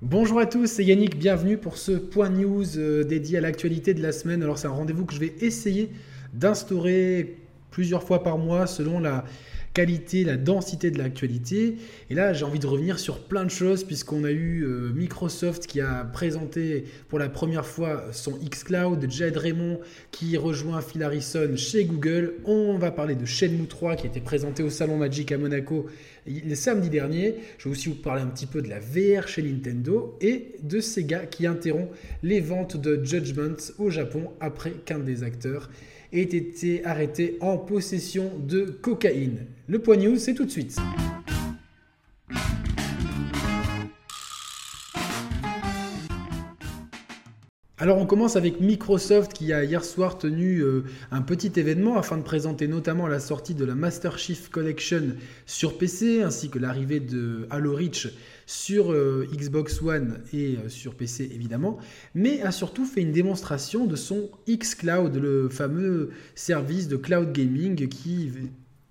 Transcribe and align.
Bonjour 0.00 0.38
à 0.38 0.46
tous, 0.46 0.66
c'est 0.68 0.84
Yannick, 0.84 1.18
bienvenue 1.18 1.58
pour 1.58 1.76
ce 1.76 1.90
point 1.90 2.28
news 2.28 2.78
euh, 2.78 3.02
dédié 3.02 3.38
à 3.38 3.40
l'actualité 3.40 3.94
de 3.94 4.00
la 4.00 4.12
semaine. 4.12 4.44
Alors 4.44 4.56
c'est 4.56 4.68
un 4.68 4.70
rendez-vous 4.70 5.04
que 5.04 5.12
je 5.12 5.18
vais 5.18 5.34
essayer 5.40 5.90
d'instaurer 6.32 7.36
plusieurs 7.72 8.04
fois 8.04 8.22
par 8.22 8.38
mois 8.38 8.68
selon 8.68 9.00
la, 9.00 9.24
qualité, 9.74 10.24
la 10.24 10.36
densité 10.36 10.90
de 10.90 10.98
l'actualité. 10.98 11.76
Et 12.10 12.14
là, 12.14 12.32
j'ai 12.32 12.44
envie 12.44 12.58
de 12.58 12.66
revenir 12.66 12.98
sur 12.98 13.20
plein 13.20 13.44
de 13.44 13.50
choses, 13.50 13.84
puisqu'on 13.84 14.24
a 14.24 14.30
eu 14.30 14.64
euh, 14.64 14.92
Microsoft 14.94 15.66
qui 15.66 15.80
a 15.80 16.04
présenté 16.04 16.84
pour 17.08 17.18
la 17.18 17.28
première 17.28 17.66
fois 17.66 18.04
son 18.12 18.32
xCloud, 18.32 19.10
Jed 19.10 19.36
Raymond 19.36 19.80
qui 20.10 20.36
rejoint 20.36 20.80
Phil 20.80 21.02
Harrison 21.02 21.56
chez 21.56 21.84
Google. 21.84 22.34
On 22.44 22.78
va 22.78 22.90
parler 22.90 23.14
de 23.14 23.24
Shenmue 23.24 23.66
3 23.66 23.96
qui 23.96 24.06
a 24.06 24.10
été 24.10 24.20
présenté 24.20 24.62
au 24.62 24.70
Salon 24.70 24.96
Magic 24.96 25.32
à 25.32 25.38
Monaco 25.38 25.86
le 26.26 26.54
samedi 26.54 26.90
dernier. 26.90 27.36
Je 27.58 27.64
vais 27.64 27.70
aussi 27.70 27.88
vous 27.88 27.94
parler 27.94 28.22
un 28.22 28.26
petit 28.26 28.46
peu 28.46 28.62
de 28.62 28.68
la 28.68 28.80
VR 28.80 29.28
chez 29.28 29.42
Nintendo 29.42 30.16
et 30.20 30.52
de 30.62 30.80
Sega 30.80 31.26
qui 31.26 31.46
interrompt 31.46 31.90
les 32.22 32.40
ventes 32.40 32.76
de 32.76 33.02
Judgment 33.04 33.56
au 33.78 33.90
Japon 33.90 34.30
après 34.40 34.72
qu'un 34.72 34.98
des 34.98 35.22
acteurs 35.22 35.70
ait 36.12 36.22
été 36.22 36.84
arrêté 36.84 37.36
en 37.40 37.58
possession 37.58 38.30
de 38.46 38.64
cocaïne. 38.64 39.46
Le 39.66 39.78
point 39.80 39.96
news, 39.96 40.16
c'est 40.16 40.34
tout 40.34 40.44
de 40.44 40.50
suite. 40.50 40.76
Alors 47.80 47.98
on 47.98 48.06
commence 48.06 48.34
avec 48.34 48.60
Microsoft 48.60 49.32
qui 49.32 49.52
a 49.52 49.62
hier 49.62 49.84
soir 49.84 50.18
tenu 50.18 50.58
euh, 50.58 50.82
un 51.12 51.22
petit 51.22 51.52
événement 51.60 51.96
afin 51.96 52.16
de 52.16 52.24
présenter 52.24 52.66
notamment 52.66 53.06
la 53.06 53.20
sortie 53.20 53.54
de 53.54 53.64
la 53.64 53.76
Master 53.76 54.18
Chief 54.18 54.48
Collection 54.48 55.14
sur 55.46 55.78
PC 55.78 56.22
ainsi 56.22 56.50
que 56.50 56.58
l'arrivée 56.58 56.98
de 56.98 57.46
Halo 57.50 57.76
Reach 57.76 58.08
sur 58.46 58.90
euh, 58.90 59.28
Xbox 59.32 59.80
One 59.80 60.18
et 60.32 60.56
euh, 60.56 60.68
sur 60.68 60.96
PC 60.96 61.30
évidemment, 61.32 61.78
mais 62.16 62.42
a 62.42 62.50
surtout 62.50 62.84
fait 62.84 63.02
une 63.02 63.12
démonstration 63.12 63.86
de 63.86 63.94
son 63.94 64.28
xCloud, 64.48 65.14
le 65.14 65.48
fameux 65.48 66.10
service 66.34 66.88
de 66.88 66.96
cloud 66.96 67.32
gaming 67.32 67.86
qui 67.86 68.32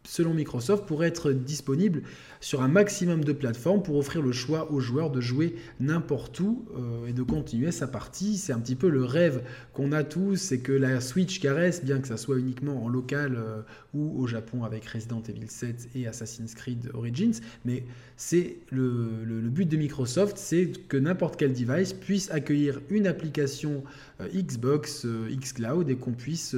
selon 0.08 0.34
Microsoft, 0.34 0.86
pourrait 0.86 1.10
être 1.10 1.32
disponible 1.32 2.02
sur 2.40 2.62
un 2.62 2.68
maximum 2.68 3.24
de 3.24 3.34
plateformes 3.34 3.84
pour 3.84 3.96
offrir 3.98 4.22
le 4.22 4.32
choix 4.32 4.72
aux 4.72 4.80
joueurs 4.80 5.12
de 5.12 5.22
jouer 5.22 5.56
n'importe 5.80 6.40
où 6.40 6.66
euh, 6.76 7.08
et 7.08 7.14
de 7.14 7.24
continuer 7.24 7.72
sa 7.72 7.88
partie. 7.88 8.38
C'est 8.38 8.54
un 8.54 8.60
petit 8.60 8.76
peu 8.76 8.90
le 8.90 9.04
rêve 9.04 9.44
qu'on 9.74 9.92
a 9.92 10.04
tous, 10.04 10.36
c'est 10.36 10.60
que 10.60 10.72
la 10.72 11.02
Switch 11.02 11.40
caresse, 11.40 11.84
bien 11.84 12.00
que 12.00 12.08
ça 12.08 12.18
soit 12.18 12.38
uniquement 12.38 12.84
en 12.84 12.90
local 12.90 13.36
euh, 13.36 13.62
ou 13.94 14.22
au 14.22 14.28
Japon 14.28 14.64
avec 14.64 14.86
Resident 14.86 15.22
Evil 15.28 15.50
7 15.50 15.90
et 15.96 16.08
Assassin's 16.08 16.54
Creed 16.54 16.92
Origins, 16.94 17.40
mais 17.66 17.84
c'est 18.16 18.58
le, 18.72 19.26
but 19.50 19.68
de 19.68 19.78
Microsoft, 19.78 20.38
c'est 20.38 20.72
que 20.88 20.98
n'importe 20.98 21.38
quel 21.38 21.54
device 21.54 21.94
puisse 21.94 22.30
accueillir 22.32 22.82
une 22.90 23.08
application 23.08 23.84
euh, 24.22 24.28
Xbox, 24.34 25.06
xCloud 25.06 25.90
et 25.90 25.96
qu'on 25.96 26.12
puisse 26.12 26.56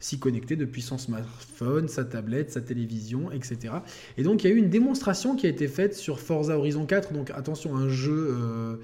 s'y 0.00 0.18
connecter 0.18 0.56
depuis 0.56 0.82
son 0.82 0.98
smartphone, 0.98 1.88
sa 1.88 2.04
tablette, 2.04 2.50
sa 2.50 2.60
télévision, 2.60 3.30
etc. 3.30 3.74
Et 4.16 4.22
donc 4.22 4.42
il 4.42 4.50
y 4.50 4.52
a 4.52 4.54
eu 4.54 4.58
une 4.58 4.70
démonstration 4.70 5.11
qui 5.12 5.46
a 5.46 5.50
été 5.50 5.68
faite 5.68 5.94
sur 5.94 6.20
Forza 6.20 6.56
Horizon 6.56 6.86
4, 6.86 7.12
donc 7.12 7.30
attention, 7.30 7.76
un 7.76 7.88
jeu 7.88 8.12
euh, 8.12 8.76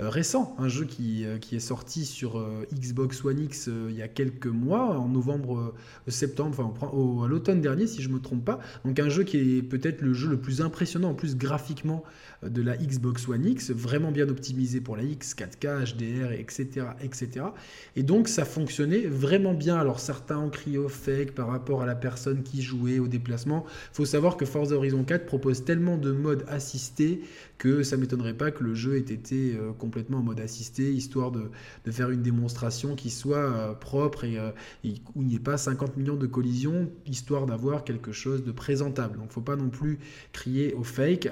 euh, 0.00 0.08
récent, 0.08 0.56
un 0.58 0.68
jeu 0.68 0.84
qui, 0.84 1.24
euh, 1.24 1.38
qui 1.38 1.54
est 1.54 1.60
sorti 1.60 2.04
sur 2.04 2.44
Xbox 2.74 3.24
One 3.24 3.38
X 3.38 3.70
il 3.88 3.94
y 3.94 4.02
a 4.02 4.08
quelques 4.08 4.46
mois, 4.46 4.98
en 4.98 5.08
novembre, 5.08 5.74
septembre, 6.08 6.58
enfin 6.60 6.88
au, 6.88 7.22
à 7.22 7.28
l'automne 7.28 7.60
dernier 7.60 7.86
si 7.86 8.02
je 8.02 8.08
ne 8.08 8.14
me 8.14 8.20
trompe 8.20 8.44
pas. 8.44 8.58
Donc 8.84 8.98
un 8.98 9.08
jeu 9.08 9.22
qui 9.22 9.58
est 9.58 9.62
peut-être 9.62 10.02
le 10.02 10.12
jeu 10.12 10.28
le 10.28 10.38
plus 10.38 10.60
impressionnant 10.60 11.10
en 11.10 11.14
plus 11.14 11.36
graphiquement 11.36 12.02
de 12.42 12.62
la 12.62 12.76
Xbox 12.76 13.28
One 13.28 13.46
X, 13.46 13.70
vraiment 13.70 14.10
bien 14.10 14.28
optimisé 14.28 14.80
pour 14.80 14.96
la 14.96 15.04
X, 15.04 15.34
4K, 15.34 15.94
HDR, 15.94 16.32
etc., 16.32 16.86
etc. 17.02 17.46
Et 17.94 18.02
donc 18.02 18.28
ça 18.28 18.44
fonctionnait 18.44 19.06
vraiment 19.06 19.54
bien. 19.54 19.76
Alors 19.76 20.00
certains 20.00 20.48
crié 20.50 20.78
au 20.78 20.88
fake 20.88 21.32
par 21.32 21.48
rapport 21.48 21.82
à 21.82 21.86
la 21.86 21.94
personne 21.94 22.42
qui 22.42 22.62
jouait 22.62 22.98
au 22.98 23.08
déplacement. 23.08 23.64
Faut 23.92 24.04
savoir 24.04 24.36
que 24.36 24.44
Forza 24.44 24.74
Horizon 24.76 25.04
4 25.04 25.26
propose 25.26 25.64
tellement 25.64 25.75
de 25.76 26.12
modes 26.12 26.44
assistés 26.48 27.22
que 27.58 27.82
ça 27.82 27.96
m'étonnerait 27.96 28.34
pas 28.34 28.50
que 28.50 28.62
le 28.62 28.74
jeu 28.74 28.96
ait 28.96 29.00
été 29.00 29.54
euh, 29.54 29.72
complètement 29.72 30.18
en 30.18 30.22
mode 30.22 30.40
assisté, 30.40 30.92
histoire 30.92 31.30
de, 31.30 31.50
faire 31.90 32.10
une 32.10 32.22
démonstration 32.22 32.94
qui 32.94 33.10
soit 33.10 33.38
euh, 33.38 33.72
propre 33.72 34.24
euh, 34.24 34.50
et, 34.84 34.94
où 35.14 35.22
il 35.22 35.28
n'y 35.28 35.36
ait 35.36 35.40
pas 35.40 35.56
50 35.56 35.96
millions 35.96 36.16
de 36.16 36.26
collisions, 36.26 36.90
histoire 37.06 37.46
d'avoir 37.46 37.84
quelque 37.84 38.12
chose 38.12 38.44
de 38.44 38.52
présentable. 38.52 39.18
Donc 39.18 39.32
faut 39.32 39.40
pas 39.40 39.56
non 39.56 39.70
plus 39.70 39.98
crier 40.32 40.74
au 40.74 40.84
fake. 40.84 41.28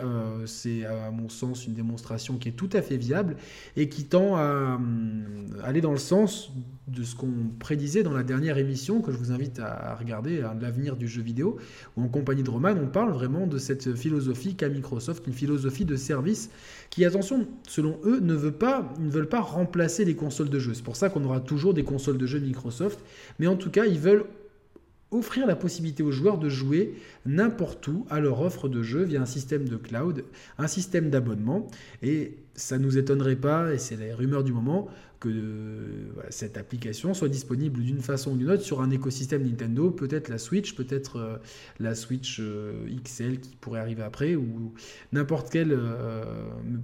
c'est 0.47 0.85
à 0.85 1.11
mon 1.11 1.29
sens 1.29 1.67
une 1.67 1.75
démonstration 1.75 2.39
qui 2.39 2.49
est 2.49 2.53
tout 2.53 2.71
à 2.73 2.83
fait 2.83 2.97
viable 2.97 3.37
et 3.77 3.89
qui 3.89 4.05
tend 4.05 4.37
à 4.37 4.79
aller 5.63 5.81
dans 5.81 5.93
le 5.93 5.99
sens 5.99 6.53
de 6.87 7.03
ce 7.03 7.15
qu'on 7.17 7.33
prédisait 7.59 8.03
dans 8.03 8.13
la 8.13 8.23
dernière 8.23 8.59
émission 8.59 9.01
que 9.01 9.11
je 9.11 9.17
vous 9.17 9.33
invite 9.33 9.59
à 9.59 9.95
regarder, 9.95 10.43
à 10.43 10.55
l'avenir 10.55 10.97
du 10.97 11.09
jeu 11.09 11.23
vidéo, 11.23 11.57
où 11.97 12.03
en 12.03 12.09
compagnie 12.09 12.43
de 12.43 12.51
Roman, 12.51 12.75
on 12.81 12.87
parle 12.87 13.13
vraiment 13.13 13.47
de 13.47 13.59
cette 13.59 13.95
philosophie 13.95 14.34
qu'a 14.57 14.69
Microsoft, 14.69 15.27
une 15.27 15.33
philosophie 15.33 15.85
de 15.85 15.97
service 15.97 16.51
qui, 16.91 17.05
attention, 17.05 17.47
selon 17.67 17.99
eux, 18.05 18.21
ne, 18.21 18.35
veut 18.35 18.53
pas, 18.53 18.93
ne 19.01 19.11
veulent 19.11 19.29
pas 19.29 19.41
remplacer 19.41 20.05
les 20.05 20.15
consoles 20.15 20.51
de 20.51 20.59
jeu. 20.59 20.75
C'est 20.75 20.85
pour 20.85 20.97
ça 20.97 21.09
qu'on 21.09 21.25
aura 21.25 21.41
toujours 21.41 21.75
des 21.75 21.85
consoles 21.85 22.19
de 22.19 22.27
jeu 22.27 22.39
Microsoft, 22.39 23.01
mais 23.39 23.47
en 23.47 23.57
tout 23.57 23.71
cas, 23.71 23.87
ils 23.87 23.99
veulent 23.99 24.25
offrir 25.11 25.47
la 25.47 25.57
possibilité 25.57 26.03
aux 26.03 26.11
joueurs 26.11 26.39
de 26.39 26.49
jouer 26.49 26.95
n'importe 27.25 27.87
où 27.89 28.05
à 28.11 28.21
leur 28.21 28.41
offre 28.41 28.69
de 28.69 28.83
jeu 28.83 29.05
via 29.05 29.23
un 29.23 29.27
système 29.27 29.69
de 29.69 29.77
cloud, 29.77 30.25
un 30.59 30.67
système 30.67 31.11
d'abonnement. 31.11 31.69
Et 32.03 32.37
ça 32.55 32.79
ne 32.79 32.85
nous 32.85 32.99
étonnerait 32.99 33.37
pas, 33.37 33.73
et 33.73 33.79
c'est 33.79 33.97
la 33.97 34.15
rumeur 34.15 34.45
du 34.45 34.53
moment, 34.53 34.89
que 35.25 36.11
cette 36.29 36.59
application 36.59 37.15
soit 37.15 37.31
disponible 37.31 37.81
d'une 37.81 38.01
façon 38.01 38.33
ou 38.33 38.37
d'une 38.37 38.51
autre 38.51 38.63
sur 38.63 38.83
un 38.83 38.91
écosystème 38.91 39.43
Nintendo, 39.43 39.91
peut-être 39.91 40.29
la 40.29 40.37
Switch, 40.37 40.75
peut-être 40.75 41.17
euh, 41.17 41.37
la 41.81 41.95
Switch 41.95 42.41
euh, 42.41 42.87
XL 43.03 43.41
qui 43.41 43.57
pourrait 43.57 43.81
arriver 43.81 44.03
après, 44.03 44.35
ou 44.37 44.75
n'importe 45.13 45.51
quelle, 45.51 45.73
euh, 45.73 46.25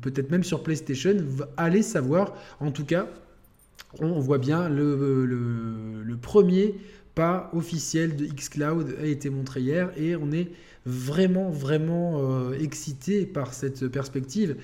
peut-être 0.00 0.30
même 0.30 0.42
sur 0.42 0.62
PlayStation, 0.62 1.16
allez 1.58 1.82
savoir. 1.82 2.34
En 2.60 2.70
tout 2.70 2.86
cas, 2.86 3.08
on 3.98 4.18
voit 4.20 4.38
bien 4.38 4.68
le, 4.70 5.26
le 5.26 6.16
premier 6.16 6.74
pas 7.14 7.50
officiel 7.52 8.16
de 8.16 8.24
xCloud 8.24 8.96
a 9.02 9.04
été 9.04 9.28
montré 9.28 9.60
hier 9.60 9.90
et 9.98 10.16
on 10.16 10.32
est 10.32 10.48
vraiment 10.86 11.50
vraiment 11.50 12.52
excité 12.52 13.26
par 13.26 13.52
cette 13.52 13.88
perspective 13.88 14.56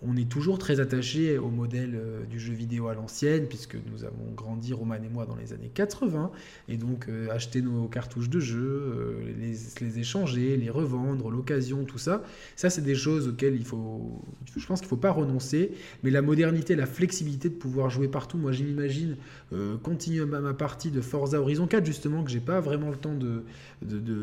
on 0.00 0.16
est 0.16 0.28
toujours 0.28 0.58
très 0.58 0.78
attaché 0.78 1.38
au 1.38 1.48
modèle 1.48 1.94
euh, 1.96 2.24
du 2.24 2.38
jeu 2.38 2.52
vidéo 2.52 2.86
à 2.86 2.94
l'ancienne, 2.94 3.46
puisque 3.46 3.76
nous 3.90 4.04
avons 4.04 4.30
grandi, 4.36 4.72
Roman 4.72 4.94
et 4.94 5.08
moi, 5.08 5.26
dans 5.26 5.34
les 5.34 5.52
années 5.52 5.70
80, 5.74 6.30
et 6.68 6.76
donc 6.76 7.08
euh, 7.08 7.28
acheter 7.30 7.62
nos 7.62 7.88
cartouches 7.88 8.30
de 8.30 8.38
jeu, 8.38 8.58
euh, 8.60 9.32
les, 9.36 9.98
échanger, 9.98 10.56
les 10.56 10.70
revendre, 10.70 11.30
l'occasion, 11.30 11.84
tout 11.84 11.98
ça, 11.98 12.22
ça 12.54 12.70
c'est 12.70 12.82
des 12.82 12.94
choses 12.94 13.28
auxquelles 13.28 13.56
il 13.56 13.64
faut, 13.64 14.22
je 14.56 14.64
pense 14.66 14.80
qu'il 14.80 14.86
ne 14.86 14.90
faut 14.90 14.96
pas 14.96 15.10
renoncer, 15.10 15.72
mais 16.04 16.10
la 16.10 16.22
modernité, 16.22 16.76
la 16.76 16.86
flexibilité 16.86 17.48
de 17.48 17.54
pouvoir 17.54 17.90
jouer 17.90 18.06
partout, 18.06 18.38
moi 18.38 18.52
j'imagine 18.52 19.16
continuer 19.82 20.24
ma, 20.26 20.54
partie 20.54 20.90
de 20.90 21.00
Forza 21.00 21.40
Horizon 21.40 21.66
4, 21.66 21.84
justement, 21.84 22.22
que 22.22 22.30
j'ai 22.30 22.40
pas 22.40 22.60
vraiment 22.60 22.90
le 22.90 22.96
temps 22.96 23.14
de, 23.14 23.44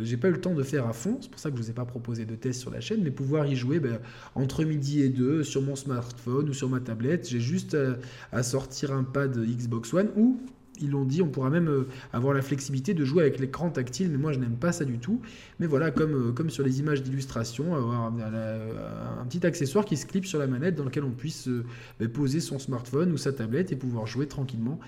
j'ai 0.03 0.17
pas 0.17 0.29
eu 0.29 0.31
le 0.31 0.41
temps 0.41 0.53
de 0.53 0.63
faire 0.63 0.87
à 0.87 0.93
fond, 0.93 1.17
c'est 1.19 1.31
pour 1.31 1.39
ça 1.39 1.49
que 1.49 1.57
je 1.57 1.61
vous 1.61 1.69
ai 1.69 1.73
pas 1.73 1.85
proposé 1.85 2.25
de 2.25 2.35
test 2.35 2.59
sur 2.61 2.71
la 2.71 2.79
chaîne, 2.79 3.01
mais 3.03 3.11
pouvoir 3.11 3.47
y 3.47 3.55
jouer 3.55 3.79
ben, 3.79 3.99
entre 4.35 4.63
midi 4.63 5.01
et 5.01 5.09
deux 5.09 5.43
sur 5.43 5.64
mon 5.65 5.75
smartphone 5.75 6.49
ou 6.49 6.53
sur 6.53 6.69
ma 6.69 6.79
tablette. 6.79 7.27
J'ai 7.27 7.39
juste 7.39 7.75
à, 8.31 8.43
sortir 8.43 8.91
un 8.93 9.03
pad 9.03 9.37
Xbox 9.37 9.93
One 9.93 10.09
ou 10.15 10.39
ils 10.81 10.91
l'ont 10.91 11.05
dit, 11.05 11.21
on 11.21 11.29
pourra 11.29 11.49
même 11.49 11.67
euh, 11.67 11.87
avoir 12.13 12.33
la 12.33 12.41
flexibilité 12.41 12.93
de 12.93 13.05
jouer 13.05 13.23
avec 13.23 13.39
l'écran 13.39 13.69
tactile, 13.69 14.09
mais 14.09 14.17
moi 14.17 14.33
je 14.33 14.39
n'aime 14.39 14.57
pas 14.57 14.71
ça 14.71 14.85
du 14.85 14.99
tout. 14.99 15.21
Mais 15.59 15.67
voilà, 15.67 15.91
comme, 15.91 16.29
euh, 16.29 16.31
comme 16.31 16.49
sur 16.49 16.63
les 16.63 16.79
images 16.79 17.03
d'illustration, 17.03 17.75
avoir 17.75 18.05
un, 18.05 19.25
petit 19.27 19.45
accessoire 19.45 19.85
qui 19.85 19.97
se 19.97 20.05
clip 20.05 20.25
sur 20.25 20.39
la 20.39 20.47
manette 20.47 20.75
dans 20.75 20.85
lequel 20.85 21.03
on 21.03 21.11
puisse 21.11 21.47
euh, 21.47 21.63
ben, 21.99 22.09
poser 22.09 22.39
son 22.39 22.59
smartphone 22.59 23.11
ou 23.11 23.17
sa 23.17 23.31
tablette 23.31 23.71
et 23.71 23.75
pouvoir 23.75 24.05
jouer 24.07 24.27
tranquillement. 24.27 24.79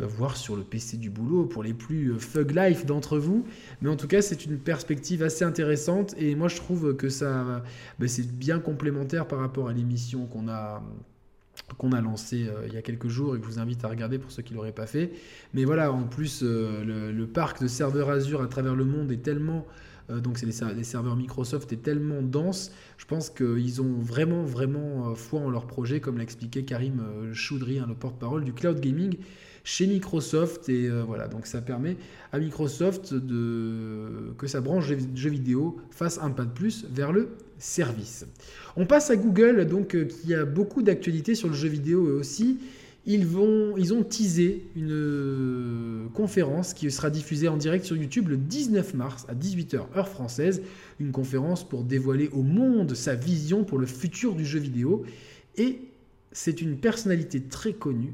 Euh, 0.00 0.06
voir 0.06 0.36
sur 0.36 0.56
le 0.56 0.62
PC 0.62 0.96
du 0.96 1.10
boulot 1.10 1.44
pour 1.44 1.62
les 1.62 1.74
plus 1.74 2.12
euh, 2.12 2.42
life 2.42 2.86
d'entre 2.86 3.18
vous. 3.18 3.44
Mais 3.80 3.88
en 3.88 3.96
tout 3.96 4.06
cas, 4.06 4.22
c'est 4.22 4.44
une 4.44 4.58
perspective 4.58 5.22
assez 5.22 5.44
intéressante 5.44 6.14
et 6.18 6.34
moi 6.34 6.48
je 6.48 6.56
trouve 6.56 6.96
que 6.96 7.08
ça, 7.08 7.62
ben, 7.98 8.08
c'est 8.08 8.30
bien 8.30 8.58
complémentaire 8.58 9.26
par 9.26 9.38
rapport 9.38 9.68
à 9.68 9.72
l'émission 9.72 10.26
qu'on 10.26 10.48
a 10.48 10.82
qu'on 11.76 11.92
a 11.92 12.00
lancé 12.00 12.46
euh, 12.48 12.66
il 12.66 12.74
y 12.74 12.76
a 12.76 12.82
quelques 12.82 13.08
jours 13.08 13.36
et 13.36 13.38
que 13.38 13.44
je 13.44 13.50
vous 13.50 13.58
invite 13.58 13.84
à 13.84 13.88
regarder 13.88 14.18
pour 14.18 14.30
ceux 14.30 14.42
qui 14.42 14.52
ne 14.52 14.58
l'auraient 14.58 14.72
pas 14.72 14.86
fait. 14.86 15.12
Mais 15.54 15.64
voilà, 15.64 15.92
en 15.92 16.04
plus, 16.04 16.42
le, 16.42 17.24
parc 17.26 17.62
de 17.62 17.68
serveurs 17.68 18.10
Azure 18.10 18.42
à 18.42 18.46
travers 18.46 18.74
le 18.74 18.84
monde 18.84 19.12
est 19.12 19.22
tellement 19.22 19.66
donc 20.08 20.38
c'est 20.38 20.46
les, 20.46 20.82
serveurs 20.82 21.14
Microsoft, 21.14 21.72
est 21.72 21.84
tellement 21.84 22.20
dense, 22.20 22.72
je 22.98 23.04
pense 23.04 23.30
qu'ils 23.30 23.80
ont 23.80 23.94
vraiment, 24.00 24.42
vraiment 24.42 25.14
foi 25.14 25.38
en 25.38 25.50
leur 25.50 25.68
projet, 25.68 26.00
comme 26.00 26.16
l'a 26.16 26.24
expliqué 26.24 26.64
Karim 26.64 27.00
Choudry, 27.32 27.78
hein, 27.78 27.86
le 27.86 27.94
porte-parole 27.94 28.42
du 28.42 28.52
cloud 28.52 28.80
gaming 28.80 29.18
chez 29.64 29.86
Microsoft. 29.86 30.68
Et 30.68 30.88
voilà, 30.88 31.28
donc 31.28 31.46
ça 31.46 31.60
permet 31.60 31.96
à 32.32 32.38
Microsoft 32.38 33.14
de, 33.14 34.32
que 34.38 34.46
sa 34.46 34.60
branche 34.60 34.92
jeux 35.14 35.30
vidéo 35.30 35.78
fasse 35.90 36.18
un 36.22 36.30
pas 36.30 36.44
de 36.44 36.52
plus 36.52 36.86
vers 36.92 37.12
le 37.12 37.28
service. 37.58 38.26
On 38.76 38.86
passe 38.86 39.10
à 39.10 39.16
Google, 39.16 39.66
donc, 39.66 39.96
qui 40.08 40.34
a 40.34 40.44
beaucoup 40.44 40.82
d'actualités 40.82 41.34
sur 41.34 41.48
le 41.48 41.54
jeu 41.54 41.68
vidéo 41.68 42.02
aussi. 42.18 42.58
Ils, 43.06 43.26
vont, 43.26 43.76
ils 43.78 43.94
ont 43.94 44.02
teasé 44.02 44.66
une 44.76 44.92
euh, 44.92 46.06
conférence 46.12 46.74
qui 46.74 46.90
sera 46.90 47.08
diffusée 47.08 47.48
en 47.48 47.56
direct 47.56 47.84
sur 47.84 47.96
YouTube 47.96 48.28
le 48.28 48.36
19 48.36 48.92
mars 48.94 49.24
à 49.28 49.34
18h 49.34 49.96
heure 49.96 50.08
française. 50.08 50.60
Une 50.98 51.10
conférence 51.10 51.66
pour 51.66 51.82
dévoiler 51.82 52.28
au 52.32 52.42
monde 52.42 52.94
sa 52.94 53.14
vision 53.14 53.64
pour 53.64 53.78
le 53.78 53.86
futur 53.86 54.34
du 54.34 54.44
jeu 54.44 54.58
vidéo. 54.58 55.04
Et 55.56 55.80
c'est 56.32 56.60
une 56.60 56.76
personnalité 56.76 57.40
très 57.40 57.72
connue 57.72 58.12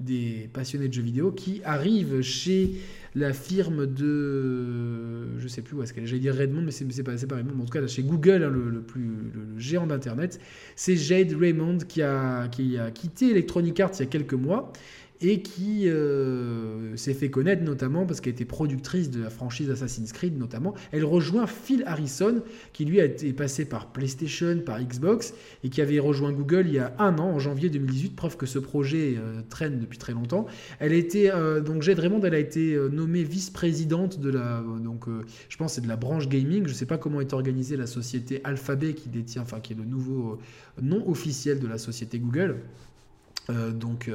des 0.00 0.48
passionnés 0.52 0.88
de 0.88 0.92
jeux 0.92 1.02
vidéo 1.02 1.32
qui 1.32 1.60
arrive 1.64 2.22
chez 2.22 2.74
la 3.14 3.32
firme 3.32 3.86
de. 3.86 5.38
Je 5.38 5.48
sais 5.48 5.62
plus 5.62 5.76
où 5.76 5.82
est-ce 5.82 5.92
qu'elle 5.92 6.04
est. 6.04 6.06
J'allais 6.06 6.20
dire 6.20 6.34
Redmond, 6.34 6.62
mais 6.62 6.70
c'est 6.70 7.02
pas, 7.02 7.14
pas 7.14 7.36
Redmond. 7.36 7.62
en 7.62 7.64
tout 7.64 7.72
cas, 7.72 7.86
chez 7.86 8.02
Google, 8.02 8.44
hein, 8.44 8.50
le, 8.50 8.80
plus, 8.80 9.10
géant 9.56 9.86
d'Internet. 9.86 10.38
C'est 10.76 10.96
Jade 10.96 11.32
Raymond 11.32 11.78
qui 11.78 12.02
a, 12.02 12.48
qui 12.48 12.78
a 12.78 12.90
quitté 12.90 13.30
Electronic 13.30 13.80
Arts 13.80 13.92
il 13.94 14.00
y 14.00 14.02
a 14.02 14.06
quelques 14.06 14.34
mois 14.34 14.72
et 15.20 15.42
qui 15.42 15.88
euh, 15.88 16.96
s'est 16.96 17.14
fait 17.14 17.30
connaître 17.30 17.62
notamment 17.62 18.06
parce 18.06 18.20
qu'elle 18.20 18.32
était 18.32 18.44
productrice 18.44 19.10
de 19.10 19.22
la 19.22 19.30
franchise 19.30 19.70
Assassin's 19.70 20.12
Creed 20.12 20.38
notamment. 20.38 20.74
Elle 20.92 21.04
rejoint 21.04 21.46
Phil 21.46 21.82
Harrison 21.86 22.42
qui 22.72 22.84
lui 22.84 23.00
a 23.00 23.04
été 23.04 23.32
passé 23.32 23.64
par 23.64 23.92
PlayStation, 23.92 24.60
par 24.64 24.80
Xbox 24.80 25.34
et 25.64 25.70
qui 25.70 25.80
avait 25.80 25.98
rejoint 25.98 26.32
Google 26.32 26.66
il 26.68 26.74
y 26.74 26.78
a 26.78 26.94
un 26.98 27.18
an 27.18 27.30
en 27.30 27.38
janvier 27.38 27.68
2018, 27.68 28.14
preuve 28.14 28.36
que 28.36 28.46
ce 28.46 28.58
projet 28.58 29.16
euh, 29.18 29.40
traîne 29.48 29.80
depuis 29.80 29.98
très 29.98 30.12
longtemps. 30.12 30.46
Elle 30.78 30.92
été 30.92 31.32
euh, 31.32 31.60
donc 31.60 31.82
Jade 31.82 31.98
Raymond, 31.98 32.20
elle 32.22 32.34
a 32.34 32.38
été 32.38 32.78
nommée 32.92 33.24
vice-présidente 33.24 34.20
de 34.20 34.30
la 34.30 34.62
donc 34.82 35.06
je 35.48 35.56
pense 35.56 35.74
c'est 35.74 35.80
de 35.80 35.88
la 35.88 35.96
branche 35.96 36.28
gaming. 36.28 36.64
Je 36.66 36.72
ne 36.72 36.76
sais 36.76 36.86
pas 36.86 36.98
comment 36.98 37.20
est 37.20 37.32
organisée 37.32 37.76
la 37.76 37.86
société 37.86 38.40
Alphabet 38.44 38.94
qui 38.94 39.08
détient 39.08 39.42
enfin 39.42 39.60
qui 39.60 39.72
est 39.72 39.76
le 39.76 39.84
nouveau 39.84 40.38
nom 40.80 41.08
officiel 41.08 41.58
de 41.58 41.66
la 41.66 41.78
société 41.78 42.18
Google. 42.18 42.56
Donc 43.48 44.10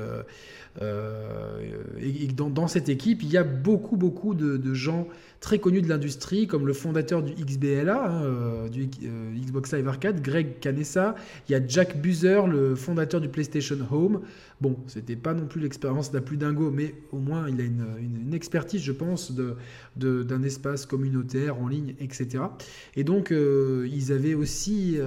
euh, 0.82 1.60
et, 2.02 2.28
dans, 2.28 2.68
cette 2.68 2.90
équipe, 2.90 3.22
il 3.24 3.30
y 3.30 3.38
a 3.38 3.44
beaucoup, 3.44 3.98
beaucoup 3.98 4.34
de, 4.34 4.74
gens 4.74 5.08
très 5.40 5.60
connus 5.60 5.82
de 5.82 5.90
l'industrie, 5.90 6.48
comme 6.48 6.66
le 6.66 6.74
fondateur 6.74 7.22
du 7.22 7.34
XBLA, 7.34 8.06
hein, 8.06 8.24
euh, 8.24 8.70
du 8.70 8.90
euh, 9.04 9.36
Xbox 9.36 9.74
Live 9.74 9.88
Arcade, 9.88 10.22
Greg 10.22 10.60
Canessa. 10.60 11.16
Il 11.48 11.52
y 11.52 11.56
a 11.56 11.62
Jack 11.66 12.02
Buzer, 12.02 12.48
le 12.48 12.76
fondateur 12.76 13.22
du 13.22 13.30
PlayStation 13.30 13.78
Home. 13.92 14.22
Bon, 14.62 14.78
c'était 14.88 15.18
pas 15.18 15.34
non 15.34 15.46
plus 15.46 15.60
l'expérience 15.60 16.14
la 16.14 16.22
plus 16.22 16.38
dingo, 16.38 16.72
mais 16.72 16.96
au 17.12 17.18
moins 17.18 17.50
il 17.50 17.60
a 17.60 17.66
une, 17.66 18.34
expertise, 18.34 18.82
je 18.82 18.94
pense, 18.94 19.32
d'un 19.34 19.56
de, 19.98 20.24
d'un 20.24 20.42
espace 20.42 20.86
communautaire 20.86 21.60
en 21.60 21.68
ligne, 21.68 21.96
etc. 22.00 22.46
Et 22.96 23.04
donc, 23.04 23.32
ils 23.32 24.12
avaient 24.14 24.34
aussi 24.36 24.98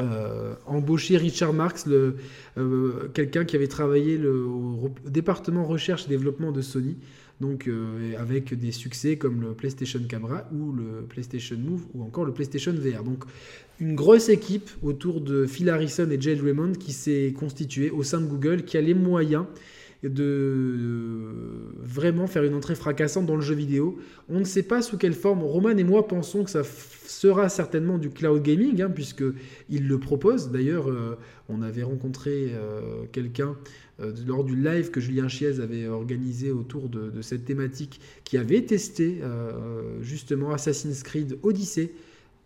euh, 0.00 0.54
embauché 0.66 1.18
Richard 1.18 1.52
Marx, 1.52 1.86
euh, 1.86 3.08
quelqu'un 3.12 3.44
qui 3.44 3.56
avait 3.56 3.68
travaillé 3.68 4.18
au, 4.24 4.90
département 5.06 5.64
recherche 5.64 6.06
et 6.06 6.08
développement 6.08 6.50
de 6.50 6.62
Sony, 6.62 6.96
donc 7.42 7.68
euh, 7.68 8.14
avec 8.18 8.54
des 8.58 8.72
succès 8.72 9.16
comme 9.16 9.42
le 9.42 9.52
PlayStation 9.52 10.00
Camera 10.08 10.48
ou 10.52 10.72
le 10.72 11.02
PlayStation 11.08 11.56
Move 11.58 11.82
ou 11.94 12.02
encore 12.02 12.24
le 12.24 12.32
PlayStation 12.32 12.72
VR. 12.72 13.04
Donc 13.04 13.24
une 13.80 13.94
grosse 13.94 14.30
équipe 14.30 14.70
autour 14.82 15.20
de 15.20 15.44
Phil 15.44 15.68
Harrison 15.68 16.08
et 16.10 16.20
Jade 16.20 16.40
Raymond 16.40 16.72
qui 16.72 16.92
s'est 16.92 17.34
constituée 17.38 17.90
au 17.90 18.02
sein 18.02 18.20
de 18.20 18.26
Google, 18.26 18.64
qui 18.64 18.78
a 18.78 18.80
les 18.80 18.94
moyens 18.94 19.44
de 20.08 21.72
vraiment 21.78 22.26
faire 22.26 22.42
une 22.42 22.54
entrée 22.54 22.74
fracassante 22.74 23.26
dans 23.26 23.36
le 23.36 23.42
jeu 23.42 23.54
vidéo. 23.54 23.98
On 24.28 24.40
ne 24.40 24.44
sait 24.44 24.62
pas 24.64 24.82
sous 24.82 24.98
quelle 24.98 25.14
forme. 25.14 25.42
Roman 25.42 25.70
et 25.70 25.84
moi 25.84 26.08
pensons 26.08 26.44
que 26.44 26.50
ça 26.50 26.64
sera 26.64 27.48
certainement 27.48 27.98
du 27.98 28.10
cloud 28.10 28.42
gaming, 28.42 28.82
hein, 28.82 28.90
puisqu'il 28.90 29.88
le 29.88 29.98
propose. 29.98 30.50
D'ailleurs, 30.50 30.90
euh, 30.90 31.16
on 31.48 31.62
avait 31.62 31.82
rencontré 31.82 32.48
euh, 32.50 33.04
quelqu'un 33.12 33.56
euh, 34.00 34.12
lors 34.26 34.44
du 34.44 34.56
live 34.56 34.90
que 34.90 35.00
Julien 35.00 35.28
Chiez 35.28 35.60
avait 35.60 35.86
organisé 35.86 36.50
autour 36.50 36.88
de, 36.88 37.22
cette 37.22 37.44
thématique, 37.44 38.00
qui 38.24 38.38
avait 38.38 38.62
testé 38.62 39.20
justement 40.00 40.52
Assassin's 40.52 41.02
Creed 41.02 41.38
Odyssey 41.42 41.92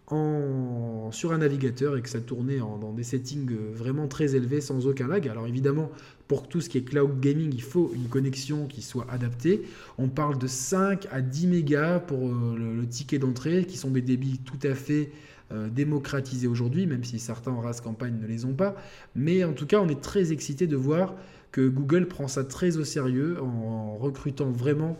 en, 0.08 1.10
sur 1.12 1.32
un 1.32 1.38
navigateur 1.38 1.96
et 1.96 2.02
que 2.02 2.08
ça 2.08 2.20
tournait 2.20 2.58
dans 2.58 2.92
des 2.92 3.02
settings 3.02 3.50
vraiment 3.72 4.06
très 4.06 4.36
élevés 4.36 4.60
sans 4.60 4.86
aucun 4.86 5.08
lag. 5.08 5.26
Alors 5.28 5.46
évidemment, 5.46 5.90
pour 6.28 6.48
tout 6.48 6.60
ce 6.60 6.68
qui 6.68 6.78
est 6.78 6.82
cloud 6.82 7.20
gaming, 7.20 7.52
il 7.54 7.62
faut 7.62 7.92
une 7.94 8.08
connexion 8.08 8.66
qui 8.66 8.82
soit 8.82 9.06
adaptée. 9.10 9.62
On 9.98 10.08
parle 10.08 10.38
de 10.38 10.46
5 10.46 11.06
à 11.12 11.20
10 11.20 11.46
mégas 11.46 12.00
pour 12.00 12.28
euh, 12.28 12.56
le, 12.56 12.86
ticket 12.86 13.18
d'entrée, 13.18 13.64
qui 13.64 13.76
sont 13.76 13.90
des 13.90 14.02
débits 14.02 14.40
tout 14.44 14.58
à 14.64 14.74
fait 14.74 15.12
euh, 15.52 15.68
démocratisés 15.68 16.48
aujourd'hui, 16.48 16.86
même 16.86 17.04
si 17.04 17.18
certains 17.18 17.52
en 17.52 17.60
race 17.60 17.80
campagne 17.80 18.18
ne 18.20 18.26
les 18.26 18.44
ont 18.44 18.54
pas. 18.54 18.74
Mais 19.14 19.44
en 19.44 19.52
tout 19.52 19.66
cas, 19.66 19.80
on 19.80 19.88
est 19.88 20.00
très 20.00 20.32
excité 20.32 20.66
de 20.66 20.76
voir 20.76 21.14
que 21.52 21.68
Google 21.68 22.08
prend 22.08 22.28
ça 22.28 22.44
très 22.44 22.76
au 22.76 22.84
sérieux 22.84 23.40
en 23.40 23.96
recrutant 23.96 24.50
vraiment 24.50 24.98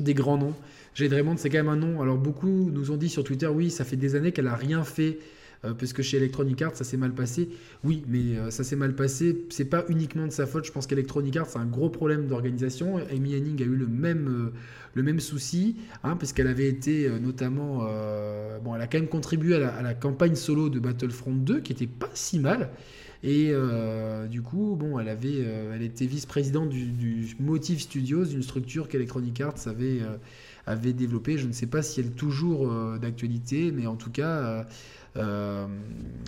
des 0.00 0.14
grands 0.14 0.38
noms. 0.38 0.54
Jade 0.94 1.12
Raymond, 1.12 1.36
c'est 1.36 1.50
quand 1.50 1.58
même 1.58 1.68
un 1.68 1.76
nom. 1.76 2.00
Alors 2.00 2.18
beaucoup 2.18 2.70
nous 2.70 2.90
ont 2.90 2.96
dit 2.96 3.08
sur 3.08 3.24
Twitter, 3.24 3.48
oui, 3.48 3.70
ça 3.70 3.84
fait 3.84 3.96
des 3.96 4.14
années 4.14 4.32
qu'elle 4.32 4.44
n'a 4.46 4.54
rien 4.54 4.84
fait 4.84 5.18
euh, 5.64 5.72
parce 5.74 5.92
que 5.92 6.02
chez 6.02 6.18
Electronic 6.18 6.60
Arts 6.62 6.76
ça 6.76 6.84
s'est 6.84 6.96
mal 6.96 7.12
passé. 7.12 7.48
Oui, 7.82 8.04
mais 8.08 8.36
euh, 8.36 8.50
ça 8.50 8.64
s'est 8.64 8.76
mal 8.76 8.94
passé. 8.94 9.44
C'est 9.50 9.64
pas 9.64 9.84
uniquement 9.88 10.26
de 10.26 10.32
sa 10.32 10.46
faute. 10.46 10.64
Je 10.66 10.72
pense 10.72 10.86
qu'Electronic 10.86 11.36
Arts 11.36 11.56
a 11.56 11.60
un 11.60 11.66
gros 11.66 11.88
problème 11.88 12.26
d'organisation. 12.26 12.98
Amy 13.10 13.34
Henning 13.36 13.60
a 13.62 13.64
eu 13.64 13.76
le 13.76 13.86
même, 13.86 14.28
euh, 14.28 14.52
le 14.94 15.02
même 15.02 15.20
souci, 15.20 15.76
hein, 16.02 16.16
parce 16.16 16.32
qu'elle 16.32 16.48
avait 16.48 16.68
été 16.68 17.10
notamment, 17.20 17.78
bon, 18.62 18.74
elle 18.76 18.80
a 18.80 18.86
quand 18.86 18.98
même 18.98 19.08
contribué 19.08 19.56
à 19.56 19.82
la, 19.82 19.94
campagne 19.94 20.36
solo 20.36 20.68
de 20.68 20.78
Battlefront 20.78 21.34
2, 21.34 21.60
qui 21.60 21.72
était 21.72 21.88
pas 21.88 22.10
si 22.14 22.38
mal. 22.38 22.70
Et 23.24 23.52
du 24.30 24.42
coup, 24.42 24.76
bon, 24.78 25.00
elle 25.00 25.08
avait, 25.08 25.40
elle 25.74 25.82
était 25.82 26.06
vice-présidente 26.06 26.68
du, 26.68 27.34
Motive 27.40 27.80
Studios, 27.80 28.24
une 28.24 28.42
structure 28.44 28.88
qu'Electronic 28.88 29.40
Arts 29.40 29.66
avait, 29.66 30.00
avait 30.66 30.92
développée. 30.92 31.38
Je 31.38 31.46
ne 31.46 31.52
sais 31.52 31.66
pas 31.66 31.82
si 31.82 32.00
elle 32.00 32.06
est 32.06 32.16
toujours 32.16 32.72
d'actualité, 32.98 33.72
mais 33.72 33.86
en 33.86 33.96
tout 33.96 34.10
cas, 34.10 34.66
euh, 35.16 35.66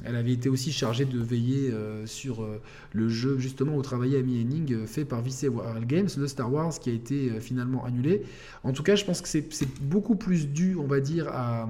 elle 0.04 0.14
avait 0.14 0.32
été 0.32 0.48
aussi 0.48 0.70
chargée 0.70 1.04
de 1.06 1.18
veiller 1.20 1.72
euh, 1.72 2.06
sur 2.06 2.42
euh, 2.42 2.62
le 2.92 3.08
jeu 3.08 3.36
justement 3.38 3.74
où 3.76 3.82
travaillait 3.82 4.20
Amy 4.20 4.40
Henning 4.40 4.86
fait 4.86 5.04
par 5.04 5.22
Visceral 5.22 5.84
Games, 5.86 6.08
le 6.16 6.28
Star 6.28 6.52
Wars 6.52 6.78
qui 6.78 6.90
a 6.90 6.92
été 6.92 7.40
finalement 7.40 7.84
annulé. 7.84 8.22
En 8.62 8.72
tout 8.72 8.84
cas, 8.84 8.94
je 8.94 9.04
pense 9.04 9.20
que 9.20 9.28
c'est 9.28 9.48
beaucoup 9.80 10.14
plus 10.14 10.48
dû, 10.48 10.76
on 10.76 10.86
va 10.86 11.00
dire, 11.00 11.28
à, 11.28 11.68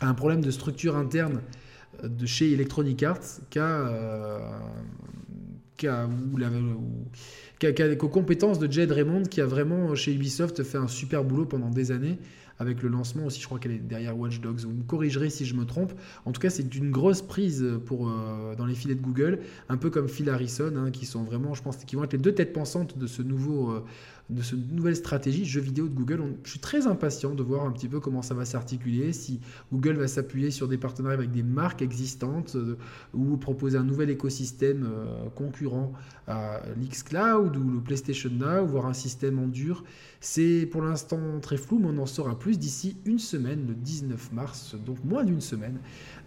un 0.00 0.14
problème 0.14 0.40
de 0.40 0.50
structure 0.50 0.96
interne 0.96 1.40
de 2.02 2.26
chez 2.26 2.52
Electronic 2.52 3.02
Arts 3.02 3.40
qu'à 3.50 3.80
qu'aux 7.72 8.08
compétences 8.08 8.58
de 8.58 8.70
Jed 8.70 8.90
Raymond 8.90 9.22
qui 9.24 9.40
a 9.40 9.46
vraiment 9.46 9.94
chez 9.94 10.12
Ubisoft 10.12 10.62
fait 10.62 10.78
un 10.78 10.88
super 10.88 11.24
boulot 11.24 11.46
pendant 11.46 11.70
des 11.70 11.90
années 11.90 12.18
avec 12.58 12.82
le 12.82 12.88
lancement 12.88 13.26
aussi, 13.26 13.40
je 13.40 13.46
crois 13.46 13.58
qu'elle 13.58 13.72
est 13.72 13.78
derrière 13.78 14.16
Watch 14.16 14.40
Dogs. 14.40 14.60
Vous 14.60 14.72
me 14.72 14.82
corrigerez 14.82 15.30
si 15.30 15.44
je 15.44 15.54
me 15.54 15.64
trompe. 15.64 15.92
En 16.24 16.32
tout 16.32 16.40
cas, 16.40 16.50
c'est 16.50 16.74
une 16.74 16.90
grosse 16.90 17.22
prise 17.22 17.66
pour, 17.86 18.08
euh, 18.08 18.54
dans 18.56 18.66
les 18.66 18.74
filets 18.74 18.94
de 18.94 19.02
Google, 19.02 19.40
un 19.68 19.76
peu 19.76 19.90
comme 19.90 20.08
Phil 20.08 20.28
Harrison, 20.30 20.72
hein, 20.76 20.90
qui 20.90 21.06
sont 21.06 21.24
vraiment, 21.24 21.54
je 21.54 21.62
pense, 21.62 21.76
qui 21.78 21.96
vont 21.96 22.04
être 22.04 22.12
les 22.12 22.18
deux 22.18 22.32
têtes 22.32 22.52
pensantes 22.52 22.96
de 22.98 23.06
ce 23.06 23.22
nouveau, 23.22 23.70
euh, 23.70 23.84
de 24.30 24.42
cette 24.42 24.72
nouvelle 24.72 24.96
stratégie 24.96 25.44
jeu 25.44 25.60
vidéo 25.60 25.86
de 25.86 25.94
Google. 25.94 26.22
je 26.44 26.50
suis 26.50 26.58
très 26.58 26.86
impatient 26.86 27.34
de 27.34 27.42
voir 27.42 27.66
un 27.66 27.70
petit 27.70 27.88
peu 27.88 28.00
comment 28.00 28.22
ça 28.22 28.32
va 28.32 28.46
s'articuler, 28.46 29.12
si 29.12 29.40
Google 29.70 29.96
va 29.96 30.08
s'appuyer 30.08 30.50
sur 30.50 30.66
des 30.66 30.78
partenariats 30.78 31.18
avec 31.18 31.30
des 31.30 31.42
marques 31.42 31.82
existantes 31.82 32.56
euh, 32.56 32.78
ou 33.12 33.36
proposer 33.36 33.76
un 33.76 33.84
nouvel 33.84 34.08
écosystème 34.08 34.88
euh, 34.90 35.28
concurrent 35.34 35.92
à 36.26 36.62
l'Xcloud 36.80 37.54
ou 37.54 37.70
le 37.70 37.80
PlayStation 37.80 38.30
Now, 38.30 38.64
voire 38.64 38.86
un 38.86 38.94
système 38.94 39.38
en 39.38 39.46
dur. 39.46 39.84
C'est 40.20 40.66
pour 40.72 40.80
l'instant 40.80 41.18
très 41.42 41.58
flou, 41.58 41.78
mais 41.78 41.88
on 41.88 41.98
en 41.98 42.06
saura 42.06 42.38
plus 42.38 42.58
d'ici 42.58 42.96
une 43.04 43.18
semaine, 43.18 43.66
le 43.68 43.74
19 43.74 44.32
mars, 44.32 44.74
donc 44.86 45.04
moins 45.04 45.22
d'une 45.22 45.42
semaine, 45.42 45.78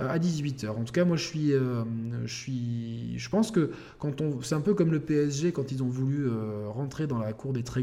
euh, 0.02 0.08
à 0.08 0.20
18h. 0.20 0.70
En 0.70 0.84
tout 0.84 0.94
cas, 0.94 1.04
moi 1.04 1.18
je 1.18 1.26
suis, 1.26 1.52
je 1.52 2.34
suis, 2.34 3.18
je 3.18 3.30
pense 3.30 3.50
que 3.50 3.72
quand 3.98 4.22
on, 4.22 4.40
c'est 4.42 4.54
un 4.54 4.62
peu 4.62 4.76
comme 4.76 4.92
le 4.92 5.00
PSG 5.00 5.52
quand 5.52 5.72
ils 5.72 5.82
ont 5.82 5.90
voulu 5.90 6.28
rentrer 6.68 7.08
dans 7.08 7.18
la 7.18 7.34
cour 7.34 7.54
des 7.54 7.64
très 7.64 7.82